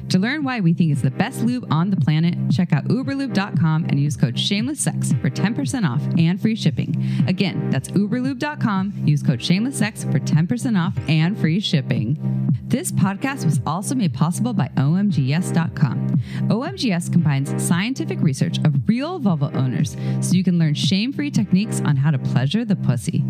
[0.10, 3.86] To learn why we think it's the best lube on the planet, check out uberlube.com
[3.86, 6.96] and use code shamelesssex for 10% off and free shipping.
[7.28, 8.94] Again, that's uberlube.com.
[9.06, 12.42] Use code shamelesssex for 10% off and free shipping.
[12.72, 16.08] This podcast was also made possible by omgyes.com.
[16.50, 21.82] OMGYES combines scientific research of real vulva owners so you can learn shame free techniques
[21.82, 23.24] on how to pleasure the pussy.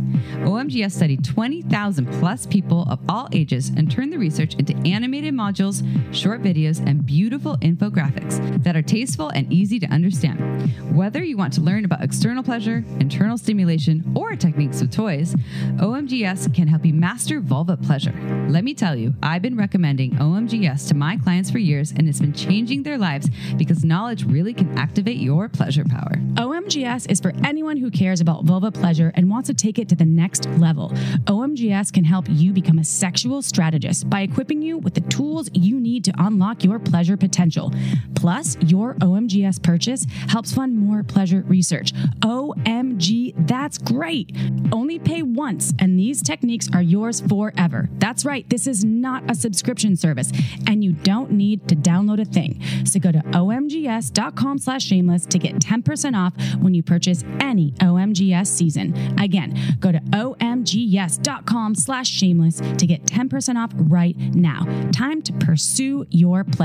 [0.44, 5.82] OMGYES studied 20,000 plus people of all ages and turned the research into animated modules,
[6.14, 10.40] short videos, and beautiful infographics that are tasteful and easy to understand.
[10.96, 15.36] Whether you want to learn about external pleasure, internal stimulation, or techniques with toys,
[15.78, 18.14] OMGYES can help you master vulva pleasure.
[18.50, 22.20] Let me tell you, I've been recommending OMGYES to my clients for years and it's
[22.20, 26.14] been changing their lives because knowledge really can activate your pleasure power.
[26.36, 29.96] OMGYES is for anyone who cares about vulva pleasure and wants to take it to
[29.96, 30.90] the next level.
[31.26, 35.80] OMGYES can help you become a sexual strategist by equipping you with the tools you
[35.80, 37.74] need to unlock your pleasure potential.
[38.16, 41.94] Plus, your OMGYES purchase helps fund more pleasure research.
[42.22, 44.36] OMG, that's great.
[44.72, 47.90] Only pay once, and these techniques are yours forever.
[47.98, 50.32] That's right, this is not a subscription service,
[50.68, 52.62] and you don't need to download a thing.
[52.86, 58.48] So go to omgyes.com slash shameless to get 10% off when you purchase any OMGYES
[58.48, 58.94] season.
[59.20, 64.66] Again, go to omgyes.com slash shameless to get 10% off right now.
[64.92, 66.61] Time to pursue your pleasure.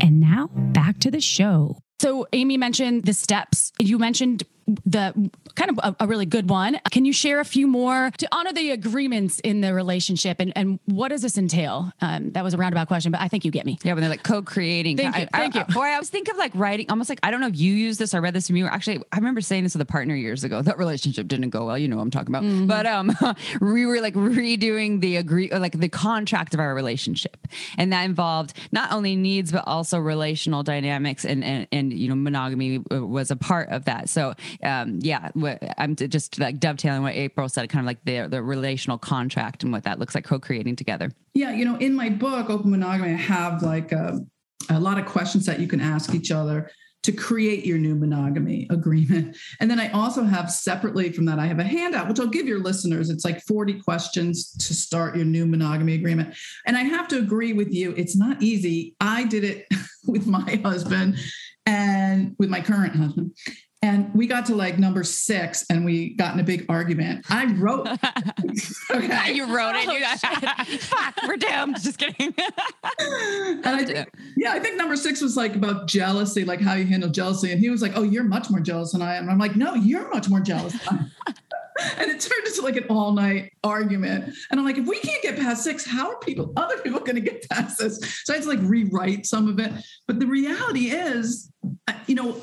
[0.00, 1.78] And now back to the show.
[2.00, 3.72] So, Amy mentioned the steps.
[3.80, 4.42] You mentioned
[4.84, 6.78] the kind of a, a, really good one.
[6.90, 10.78] Can you share a few more to honor the agreements in the relationship and, and
[10.84, 11.92] what does this entail?
[12.00, 13.78] Um, that was a roundabout question, but I think you get me.
[13.82, 14.98] Yeah, when they're like co-creating.
[14.98, 15.22] Thank you.
[15.22, 15.74] I, thank I, you.
[15.74, 17.98] Boy, I was thinking of like writing, almost like I don't know if you use
[17.98, 18.14] this.
[18.14, 18.66] I read this from you.
[18.66, 20.60] Actually, I remember saying this with a partner years ago.
[20.60, 21.78] That relationship didn't go well.
[21.78, 22.42] You know what I'm talking about.
[22.42, 22.66] Mm-hmm.
[22.66, 23.16] But um,
[23.60, 27.48] we were like redoing the agree, like the contract of our relationship,
[27.78, 32.14] and that involved not only needs but also relational dynamics, and and and you know
[32.14, 34.08] monogamy was a part of that.
[34.08, 35.30] So um, yeah
[35.76, 39.72] I'm just like dovetailing what April said, kind of like the the relational contract and
[39.72, 41.10] what that looks like co-creating together.
[41.34, 44.20] Yeah, you know, in my book, Open Monogamy, I have like a,
[44.70, 46.70] a lot of questions that you can ask each other
[47.04, 49.36] to create your new monogamy agreement.
[49.60, 52.46] And then I also have separately from that, I have a handout, which I'll give
[52.46, 53.08] your listeners.
[53.08, 56.34] It's like 40 questions to start your new monogamy agreement.
[56.66, 58.94] And I have to agree with you, it's not easy.
[59.00, 59.66] I did it
[60.06, 61.16] with my husband
[61.64, 63.32] and with my current husband.
[63.80, 67.24] And we got to like number six and we got in a big argument.
[67.30, 67.86] I wrote.
[68.90, 69.32] okay.
[69.32, 69.88] you wrote it.
[69.88, 70.00] Oh, you
[70.40, 71.80] got, fuck, we're doomed.
[71.80, 72.34] Just kidding.
[72.98, 76.86] and I think, yeah, I think number six was like about jealousy, like how you
[76.86, 77.52] handle jealousy.
[77.52, 79.24] And he was like, oh, you're much more jealous than I am.
[79.24, 80.76] And I'm like, no, you're much more jealous.
[81.98, 84.34] and it turned into like an all night argument.
[84.50, 87.14] And I'm like, if we can't get past six, how are people, other people going
[87.14, 87.98] to get past this?
[88.24, 89.72] So I had to like rewrite some of it.
[90.06, 91.52] But the reality is,
[92.06, 92.36] you know,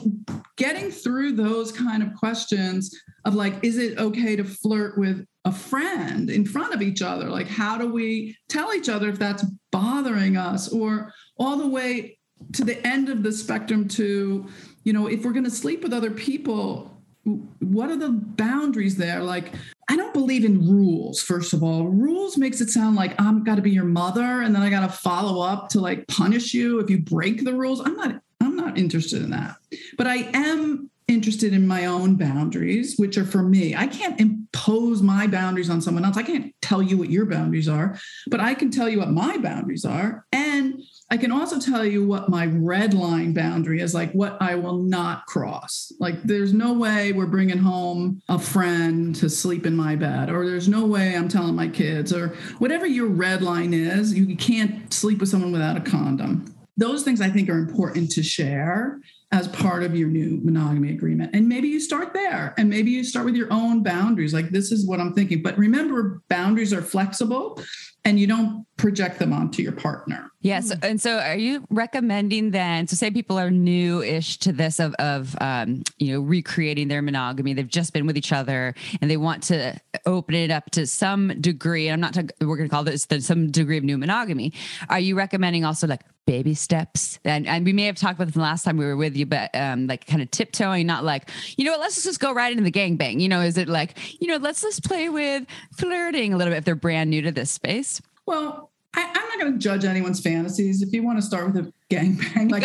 [0.58, 5.52] getting through those kind of questions of like, is it okay to flirt with a
[5.52, 7.30] friend in front of each other?
[7.30, 10.70] Like, how do we tell each other if that's bothering us?
[10.70, 12.20] Or all the way
[12.54, 14.48] to the end of the spectrum to,
[14.84, 16.95] you know, if we're going to sleep with other people,
[17.26, 19.22] what are the boundaries there?
[19.22, 19.52] Like
[19.88, 21.88] i don't believe in rules first of all.
[21.88, 24.82] Rules makes it sound like i'm got to be your mother and then i got
[24.82, 27.82] to follow up to like punish you if you break the rules.
[27.82, 29.58] I'm not i'm not interested in that.
[29.98, 35.02] But i am interested in my own boundaries which are for me i can't impose
[35.02, 37.98] my boundaries on someone else i can't tell you what your boundaries are
[38.28, 40.82] but i can tell you what my boundaries are and
[41.12, 44.80] I can also tell you what my red line boundary is, like what I will
[44.80, 45.92] not cross.
[46.00, 50.48] Like, there's no way we're bringing home a friend to sleep in my bed, or
[50.48, 54.92] there's no way I'm telling my kids, or whatever your red line is, you can't
[54.92, 56.54] sleep with someone without a condom.
[56.76, 59.00] Those things I think are important to share
[59.32, 61.32] as part of your new monogamy agreement.
[61.34, 64.34] And maybe you start there and maybe you start with your own boundaries.
[64.34, 65.42] Like, this is what I'm thinking.
[65.42, 67.62] But remember, boundaries are flexible
[68.06, 70.30] and you don't project them onto your partner.
[70.42, 70.68] Yes.
[70.70, 74.52] Yeah, so, and so are you recommending then, so say people are new ish to
[74.52, 77.54] this of, of um, you know, recreating their monogamy.
[77.54, 81.42] They've just been with each other and they want to open it up to some
[81.42, 81.90] degree.
[81.90, 84.54] I'm not, to, we're going to call this the, some degree of new monogamy.
[84.90, 87.18] Are you recommending also like baby steps?
[87.24, 89.26] And, and we may have talked about this the last time we were with you,
[89.26, 92.52] but um, like kind of tiptoeing, not like, you know what, let's just go right
[92.52, 93.22] into the gangbang.
[93.22, 96.58] You know, is it like, you know, let's just play with flirting a little bit
[96.58, 97.95] if they're brand new to this space?
[98.26, 100.82] Well, I, am not going to judge anyone's fantasies.
[100.82, 102.64] If you want to start with a gangbang, like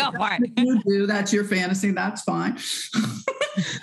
[0.57, 1.91] you do, that's your fantasy.
[1.91, 2.57] That's fine.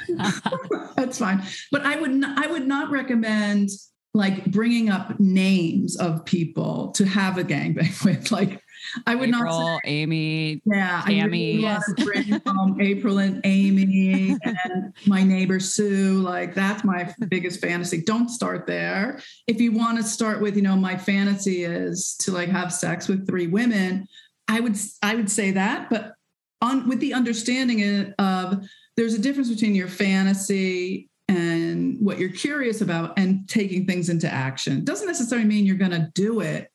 [0.97, 1.43] that's fine.
[1.70, 3.70] But I would not, I would not recommend
[4.14, 8.33] like bringing up names of people to have a gangbang with.
[8.33, 8.62] Like
[9.07, 11.66] I would April, not say, Amy, yeah, Tammy.
[11.66, 16.20] I really home April and Amy and my neighbor Sue.
[16.20, 18.03] Like that's my biggest fantasy.
[18.03, 19.20] Don't start there.
[19.47, 23.09] If you want to start with, you know, my fantasy is to like have sex
[23.09, 24.07] with three women.
[24.49, 26.14] I would I would say that, but
[26.61, 28.66] on with the understanding of
[28.97, 34.28] there's a difference between your fantasy and what you're curious about and taking things into
[34.32, 34.84] action.
[34.84, 36.70] Doesn't necessarily mean you're going to do it,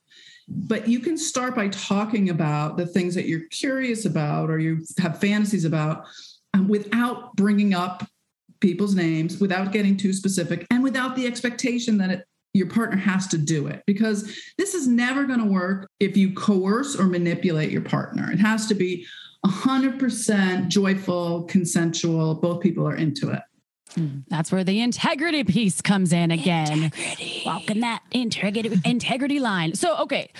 [0.47, 4.83] but you can start by talking about the things that you're curious about or you
[4.99, 6.05] have fantasies about
[6.53, 8.07] um, without bringing up
[8.59, 13.27] people's names, without getting too specific, and without the expectation that it, your partner has
[13.27, 17.71] to do it because this is never going to work if you coerce or manipulate
[17.71, 18.31] your partner.
[18.31, 19.05] It has to be
[19.45, 23.41] 100% joyful, consensual, both people are into it.
[24.27, 26.83] That's where the integrity piece comes in again.
[26.83, 27.43] Integrity.
[27.45, 29.75] Walking that integrity integrity line.
[29.75, 30.31] So, okay.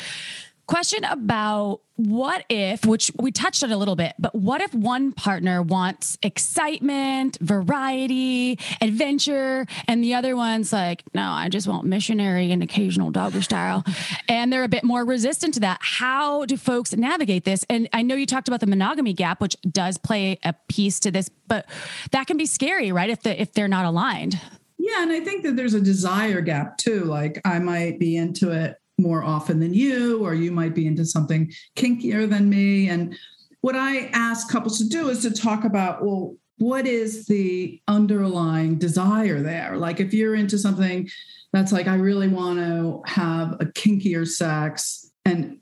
[0.65, 5.11] Question about what if, which we touched on a little bit, but what if one
[5.11, 12.51] partner wants excitement, variety, adventure, and the other one's like, no, I just want missionary
[12.51, 13.83] and occasional doggy style.
[14.29, 15.79] And they're a bit more resistant to that.
[15.81, 17.65] How do folks navigate this?
[17.69, 21.11] And I know you talked about the monogamy gap, which does play a piece to
[21.11, 21.69] this, but
[22.11, 23.09] that can be scary, right?
[23.09, 24.39] If the if they're not aligned.
[24.79, 27.03] Yeah, and I think that there's a desire gap too.
[27.03, 31.05] Like I might be into it more often than you, or you might be into
[31.05, 32.89] something kinkier than me.
[32.89, 33.17] And
[33.61, 38.77] what I ask couples to do is to talk about, well, what is the underlying
[38.77, 39.75] desire there?
[39.77, 41.09] Like if you're into something
[41.51, 45.59] that's like, I really want to have a kinkier sex and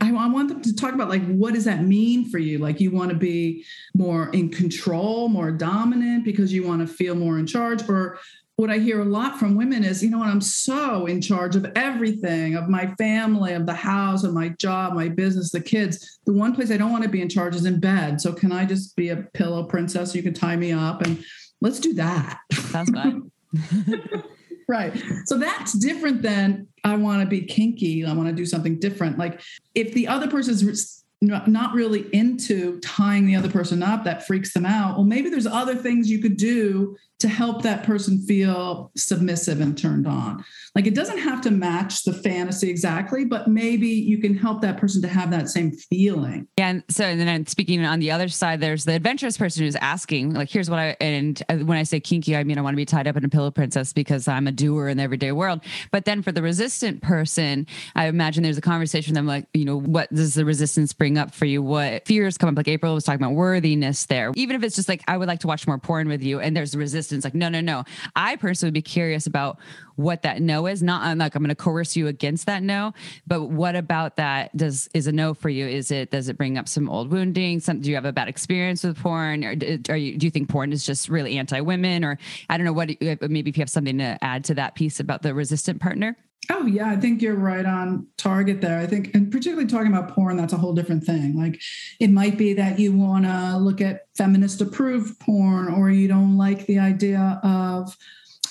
[0.00, 2.90] I, want them to talk about like what does that mean for you like you
[2.90, 3.64] want to be
[3.94, 8.18] more in control more dominant because you want to feel more in charge or
[8.56, 11.56] what I hear a lot from women is, you know what, I'm so in charge
[11.56, 16.20] of everything of my family, of the house, of my job, my business, the kids.
[16.24, 18.20] The one place I don't want to be in charge is in bed.
[18.20, 20.14] So can I just be a pillow princess?
[20.14, 21.24] You can tie me up and
[21.60, 22.38] let's do that.
[22.52, 23.30] Sounds fun.
[24.68, 25.02] right.
[25.26, 28.04] So that's different than I want to be kinky.
[28.04, 29.18] I want to do something different.
[29.18, 29.40] Like
[29.74, 34.66] if the other person's not really into tying the other person up, that freaks them
[34.66, 34.96] out.
[34.96, 39.78] Well, maybe there's other things you could do to help that person feel submissive and
[39.78, 40.44] turned on.
[40.74, 44.76] Like it doesn't have to match the fantasy exactly, but maybe you can help that
[44.76, 46.46] person to have that same feeling.
[46.58, 46.68] Yeah.
[46.68, 50.34] And so, and then speaking on the other side, there's the adventurous person who's asking,
[50.34, 52.76] like, here's what I, and uh, when I say kinky, I mean, I want to
[52.76, 55.62] be tied up in a pillow princess because I'm a doer in the everyday world.
[55.92, 59.80] But then for the resistant person, I imagine there's a conversation them like, you know,
[59.80, 61.62] what does the resistance bring up for you?
[61.62, 62.56] What fears come up?
[62.56, 64.32] Like April was talking about worthiness there.
[64.36, 66.54] Even if it's just like, I would like to watch more porn with you and
[66.56, 67.84] there's resistance like, no, no, no.
[68.16, 69.58] I personally would be curious about
[69.96, 70.82] what that no is.
[70.82, 72.94] Not I'm like I'm going to coerce you against that no,
[73.26, 75.66] but what about that does is a no for you?
[75.66, 77.60] Is it does it bring up some old wounding?
[77.60, 79.54] Some do you have a bad experience with porn, or
[79.88, 82.72] are you do you think porn is just really anti women, or I don't know
[82.72, 86.16] what maybe if you have something to add to that piece about the resistant partner.
[86.50, 88.78] Oh yeah, I think you're right on target there.
[88.78, 91.36] I think, and particularly talking about porn, that's a whole different thing.
[91.36, 91.60] Like,
[92.00, 96.36] it might be that you want to look at feminist approved porn, or you don't
[96.36, 97.96] like the idea of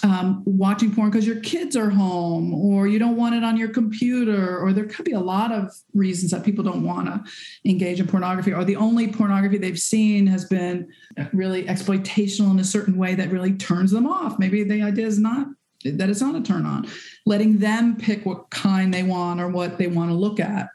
[0.03, 3.69] um, watching porn because your kids are home or you don't want it on your
[3.69, 7.23] computer or there could be a lot of reasons that people don't want to
[7.69, 10.91] engage in pornography or the only pornography they've seen has been
[11.31, 15.19] really exploitational in a certain way that really turns them off maybe the idea is
[15.19, 15.47] not
[15.83, 16.87] that it's not a turn on.
[17.25, 20.67] Letting them pick what kind they want or what they want to look at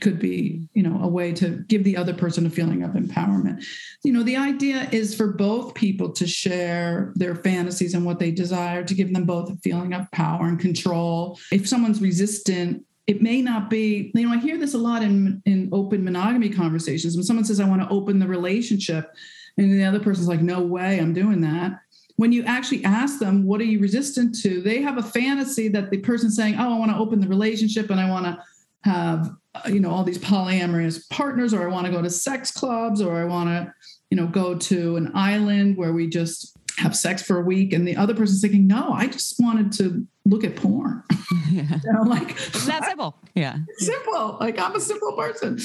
[0.00, 3.64] could be you know a way to give the other person a feeling of empowerment.
[4.02, 8.30] You know the idea is for both people to share their fantasies and what they
[8.30, 11.38] desire to give them both a feeling of power and control.
[11.52, 15.42] If someone's resistant it may not be you know i hear this a lot in
[15.46, 17.16] in open monogamy conversations.
[17.16, 19.10] When someone says i want to open the relationship
[19.56, 21.78] and the other person's like no way i'm doing that
[22.16, 24.60] when you actually ask them what are you resistant to?
[24.60, 27.90] They have a fantasy that the person saying oh i want to open the relationship
[27.90, 28.42] and i want to
[28.82, 32.50] have uh, you know all these polyamorous partners or i want to go to sex
[32.50, 33.72] clubs or i want to
[34.10, 37.86] you know go to an island where we just have sex for a week and
[37.86, 41.02] the other person's thinking no i just wanted to look at porn.
[41.50, 41.62] Yeah.
[41.84, 43.16] you know, like that simple.
[43.34, 43.58] Yeah.
[43.76, 44.38] Simple.
[44.40, 45.58] Like i'm a simple person.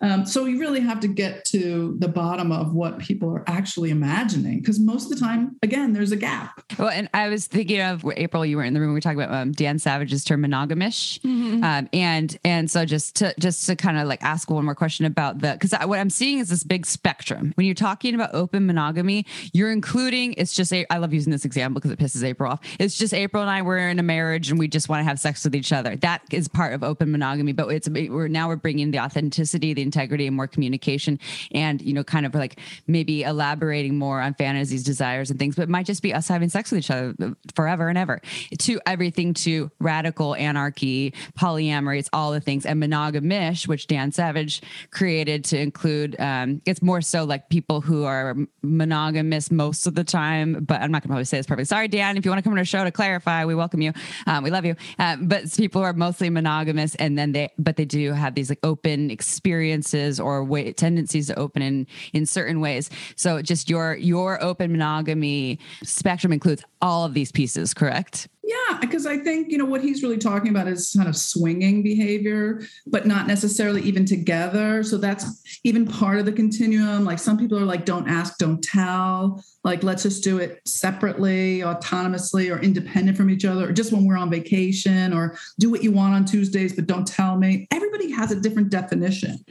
[0.00, 3.90] Um, so you really have to get to the bottom of what people are actually
[3.90, 6.62] imagining because most of the time again there's a gap.
[6.78, 9.20] Well and i was thinking of april you were in the room we were talking
[9.20, 11.20] about um, dan savage's term monogamish.
[11.20, 11.62] Mm-hmm.
[11.62, 15.06] um, and and so just to just to kind of like ask one more question
[15.06, 17.52] about the because what i'm seeing is this big spectrum.
[17.54, 21.44] When you're talking about open monogamy you're including it's just a, i love using this
[21.44, 22.60] example because it pisses april off.
[22.78, 25.20] It's just april and i were in a marriage and we just want to have
[25.20, 25.94] sex with each other.
[25.96, 29.82] That is part of open monogamy, but it's we're now we're bringing the authenticity, the
[29.82, 31.20] integrity, and more communication,
[31.52, 35.54] and you know, kind of like maybe elaborating more on fantasies, desires, and things.
[35.54, 37.14] But it might just be us having sex with each other
[37.54, 38.20] forever and ever.
[38.58, 44.62] To everything to radical anarchy, polyamory, it's all the things, and monogamish, which Dan Savage
[44.90, 46.18] created to include.
[46.18, 50.90] Um, it's more so like people who are monogamous most of the time, but I'm
[50.90, 51.66] not going to probably say this perfectly.
[51.66, 53.89] Sorry, Dan, if you want to come on our show to clarify, we welcome you.
[54.26, 54.76] Um, we love you.
[54.98, 58.60] Um, but people are mostly monogamous, and then they, but they do have these like
[58.62, 62.90] open experiences or way, tendencies to open in in certain ways.
[63.16, 68.28] So just your your open monogamy spectrum includes all of these pieces, correct?
[68.50, 71.84] Yeah, because I think, you know, what he's really talking about is kind of swinging
[71.84, 74.82] behavior, but not necessarily even together.
[74.82, 77.04] So that's even part of the continuum.
[77.04, 79.44] Like some people are like, don't ask, don't tell.
[79.62, 84.04] Like, let's just do it separately, autonomously, or independent from each other, or just when
[84.04, 87.68] we're on vacation, or do what you want on Tuesdays, but don't tell me.
[87.70, 89.44] Everybody has a different definition.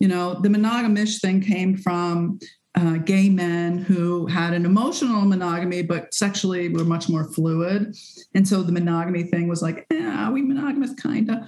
[0.00, 2.40] You know, the monogamish thing came from
[2.76, 7.96] uh, gay men who had an emotional monogamy, but sexually were much more fluid.
[8.34, 11.38] And so the monogamy thing was like, yeah, we monogamous kind of.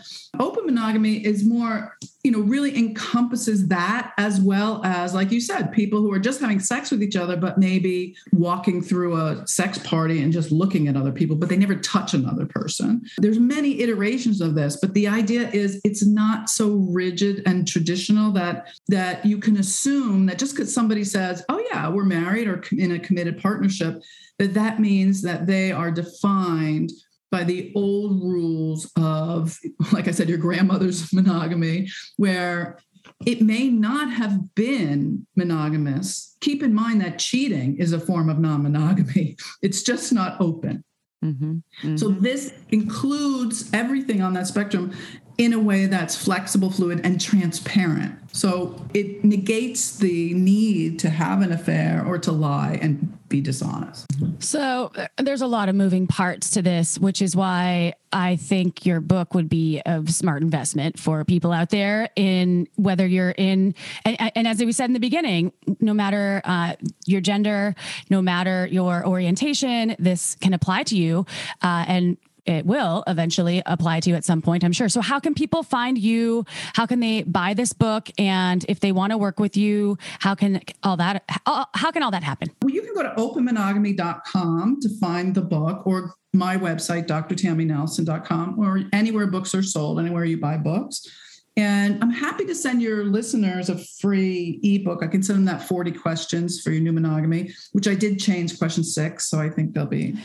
[0.41, 5.73] Open monogamy is more, you know, really encompasses that as well as, like you said,
[5.73, 9.79] people who are just having sex with each other, but maybe walking through a sex
[9.79, 13.03] party and just looking at other people, but they never touch another person.
[13.18, 18.31] There's many iterations of this, but the idea is it's not so rigid and traditional
[18.33, 22.62] that that you can assume that just because somebody says, "Oh yeah, we're married or
[22.70, 24.01] in a committed partnership,"
[24.39, 26.93] that that means that they are defined
[27.33, 29.59] by the old rules of,
[29.93, 32.78] like I said, your grandmother's monogamy, where
[33.26, 36.37] it may not have been monogamous.
[36.41, 40.85] Keep in mind that cheating is a form of non monogamy, it's just not open.
[41.24, 41.97] Mm-hmm, mm-hmm.
[41.97, 44.93] So, this includes everything on that spectrum
[45.39, 48.14] in a way that's flexible, fluid, and transparent.
[48.35, 54.07] So it negates the need to have an affair or to lie and be dishonest.
[54.39, 58.85] So uh, there's a lot of moving parts to this, which is why I think
[58.85, 63.74] your book would be a smart investment for people out there in whether you're in,
[64.05, 66.74] and, and as we said in the beginning, no matter uh,
[67.07, 67.74] your gender,
[68.11, 71.24] no matter your orientation, this can apply to you.
[71.62, 74.88] Uh, and it will eventually apply to you at some point, I'm sure.
[74.88, 76.45] So, how can people find you?
[76.74, 78.11] How can they buy this book?
[78.18, 82.03] And if they want to work with you, how can all that uh, how can
[82.03, 82.51] all that happen?
[82.62, 88.80] Well, you can go to openmonogamy.com to find the book or my website, drtammynelson.com, or
[88.93, 91.07] anywhere books are sold, anywhere you buy books.
[91.57, 95.03] And I'm happy to send your listeners a free ebook.
[95.03, 98.59] I can send them that 40 questions for your new monogamy, which I did change
[98.59, 99.28] question six.
[99.28, 100.16] So I think they'll be.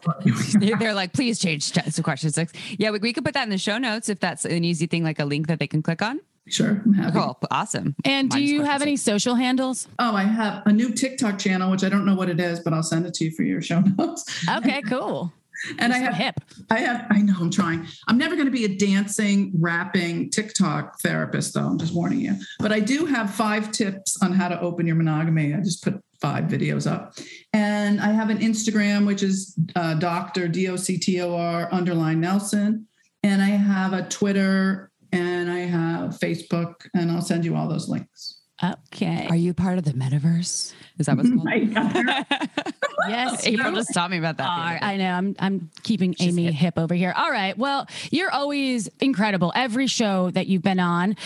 [0.54, 2.52] They're like, please change to question six.
[2.78, 5.02] Yeah, we, we could put that in the show notes if that's an easy thing,
[5.02, 6.20] like a link that they can click on.
[6.46, 6.82] Sure.
[6.84, 7.18] I'm happy.
[7.18, 7.38] Cool.
[7.50, 7.94] Awesome.
[8.04, 9.88] And do you have any social handles?
[9.98, 12.72] Oh, I have a new TikTok channel, which I don't know what it is, but
[12.72, 14.48] I'll send it to you for your show notes.
[14.48, 15.32] Okay, cool
[15.78, 16.34] and I have hip.
[16.70, 17.06] I have.
[17.10, 17.34] I know.
[17.40, 17.86] I'm trying.
[18.08, 21.66] I'm never going to be a dancing, rapping TikTok therapist, though.
[21.66, 22.36] I'm just warning you.
[22.58, 25.54] But I do have five tips on how to open your monogamy.
[25.54, 27.14] I just put five videos up,
[27.52, 31.68] and I have an Instagram, which is uh, Doctor D O C T O R
[31.72, 32.86] underline Nelson,
[33.22, 37.88] and I have a Twitter, and I have Facebook, and I'll send you all those
[37.88, 38.39] links.
[38.62, 39.26] Okay.
[39.28, 40.72] Are you part of the metaverse?
[40.98, 41.48] Is that what's called?
[43.08, 43.46] yes.
[43.46, 44.82] April just taught me about that.
[44.82, 45.12] I know.
[45.12, 46.54] I'm I'm keeping She's Amy hip.
[46.54, 47.12] hip over here.
[47.16, 47.56] All right.
[47.56, 49.52] Well, you're always incredible.
[49.54, 51.16] Every show that you've been on,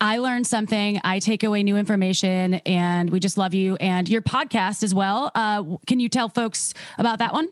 [0.00, 1.00] I learned something.
[1.02, 5.32] I take away new information, and we just love you and your podcast as well.
[5.34, 7.48] Uh, can you tell folks about that one?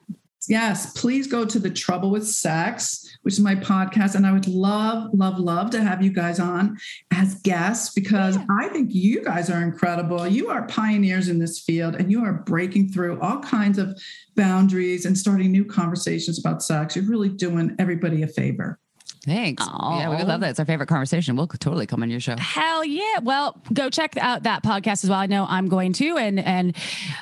[0.49, 4.15] Yes, please go to the Trouble with Sex, which is my podcast.
[4.15, 6.77] And I would love, love, love to have you guys on
[7.11, 8.47] as guests because yeah.
[8.61, 10.27] I think you guys are incredible.
[10.27, 13.99] You are pioneers in this field and you are breaking through all kinds of
[14.37, 16.97] boundaries and starting new conversations about sex.
[16.97, 18.79] You're really doing everybody a favor.
[19.25, 19.65] Thanks.
[19.65, 20.01] Aww.
[20.01, 20.51] Yeah, we would love that.
[20.51, 21.37] It's our favorite conversation.
[21.37, 22.37] We'll totally come on your show.
[22.37, 23.21] Hell yeah.
[23.23, 25.21] Well, go check out that podcast as well.
[25.21, 26.77] I know I'm going to and and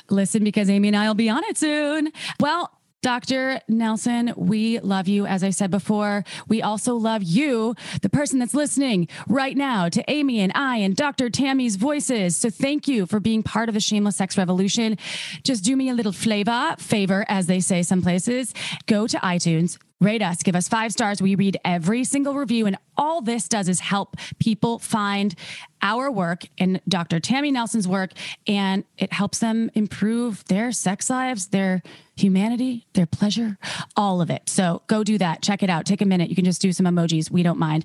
[0.09, 2.11] listen because Amy and I will be on it soon.
[2.39, 2.73] Well,
[3.03, 3.61] Dr.
[3.67, 5.25] Nelson, we love you.
[5.25, 10.05] As I said before, we also love you, the person that's listening right now to
[10.07, 11.31] Amy and I and Dr.
[11.31, 12.37] Tammy's voices.
[12.37, 14.99] So thank you for being part of the Shameless Sex Revolution.
[15.45, 18.53] Just do me a little flavor, favor, as they say some places.
[18.85, 21.23] Go to iTunes, rate us, give us five stars.
[21.23, 25.35] We read every single review, and all this does is help people find
[25.81, 27.19] our work and Dr.
[27.19, 28.13] Tammy Nelson's work,
[28.47, 31.83] and it helps them improve their sex lives, their
[32.21, 33.59] humanity, their pleasure,
[33.97, 34.49] all of it.
[34.49, 35.43] So go do that.
[35.43, 35.87] Check it out.
[35.87, 36.29] Take a minute.
[36.29, 37.31] You can just do some emojis.
[37.31, 37.85] We don't mind.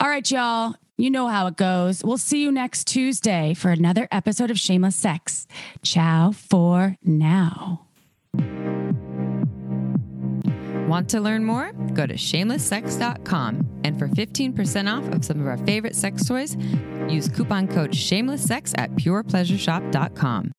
[0.00, 0.74] All right, y'all.
[0.98, 2.02] You know how it goes.
[2.02, 5.46] We'll see you next Tuesday for another episode of Shameless Sex.
[5.82, 7.86] Ciao for now.
[10.88, 11.72] Want to learn more?
[11.94, 13.80] Go to shamelesssex.com.
[13.84, 16.56] And for 15% off of some of our favorite sex toys,
[17.08, 20.52] use coupon code shamelesssex at purepleasureshop.com.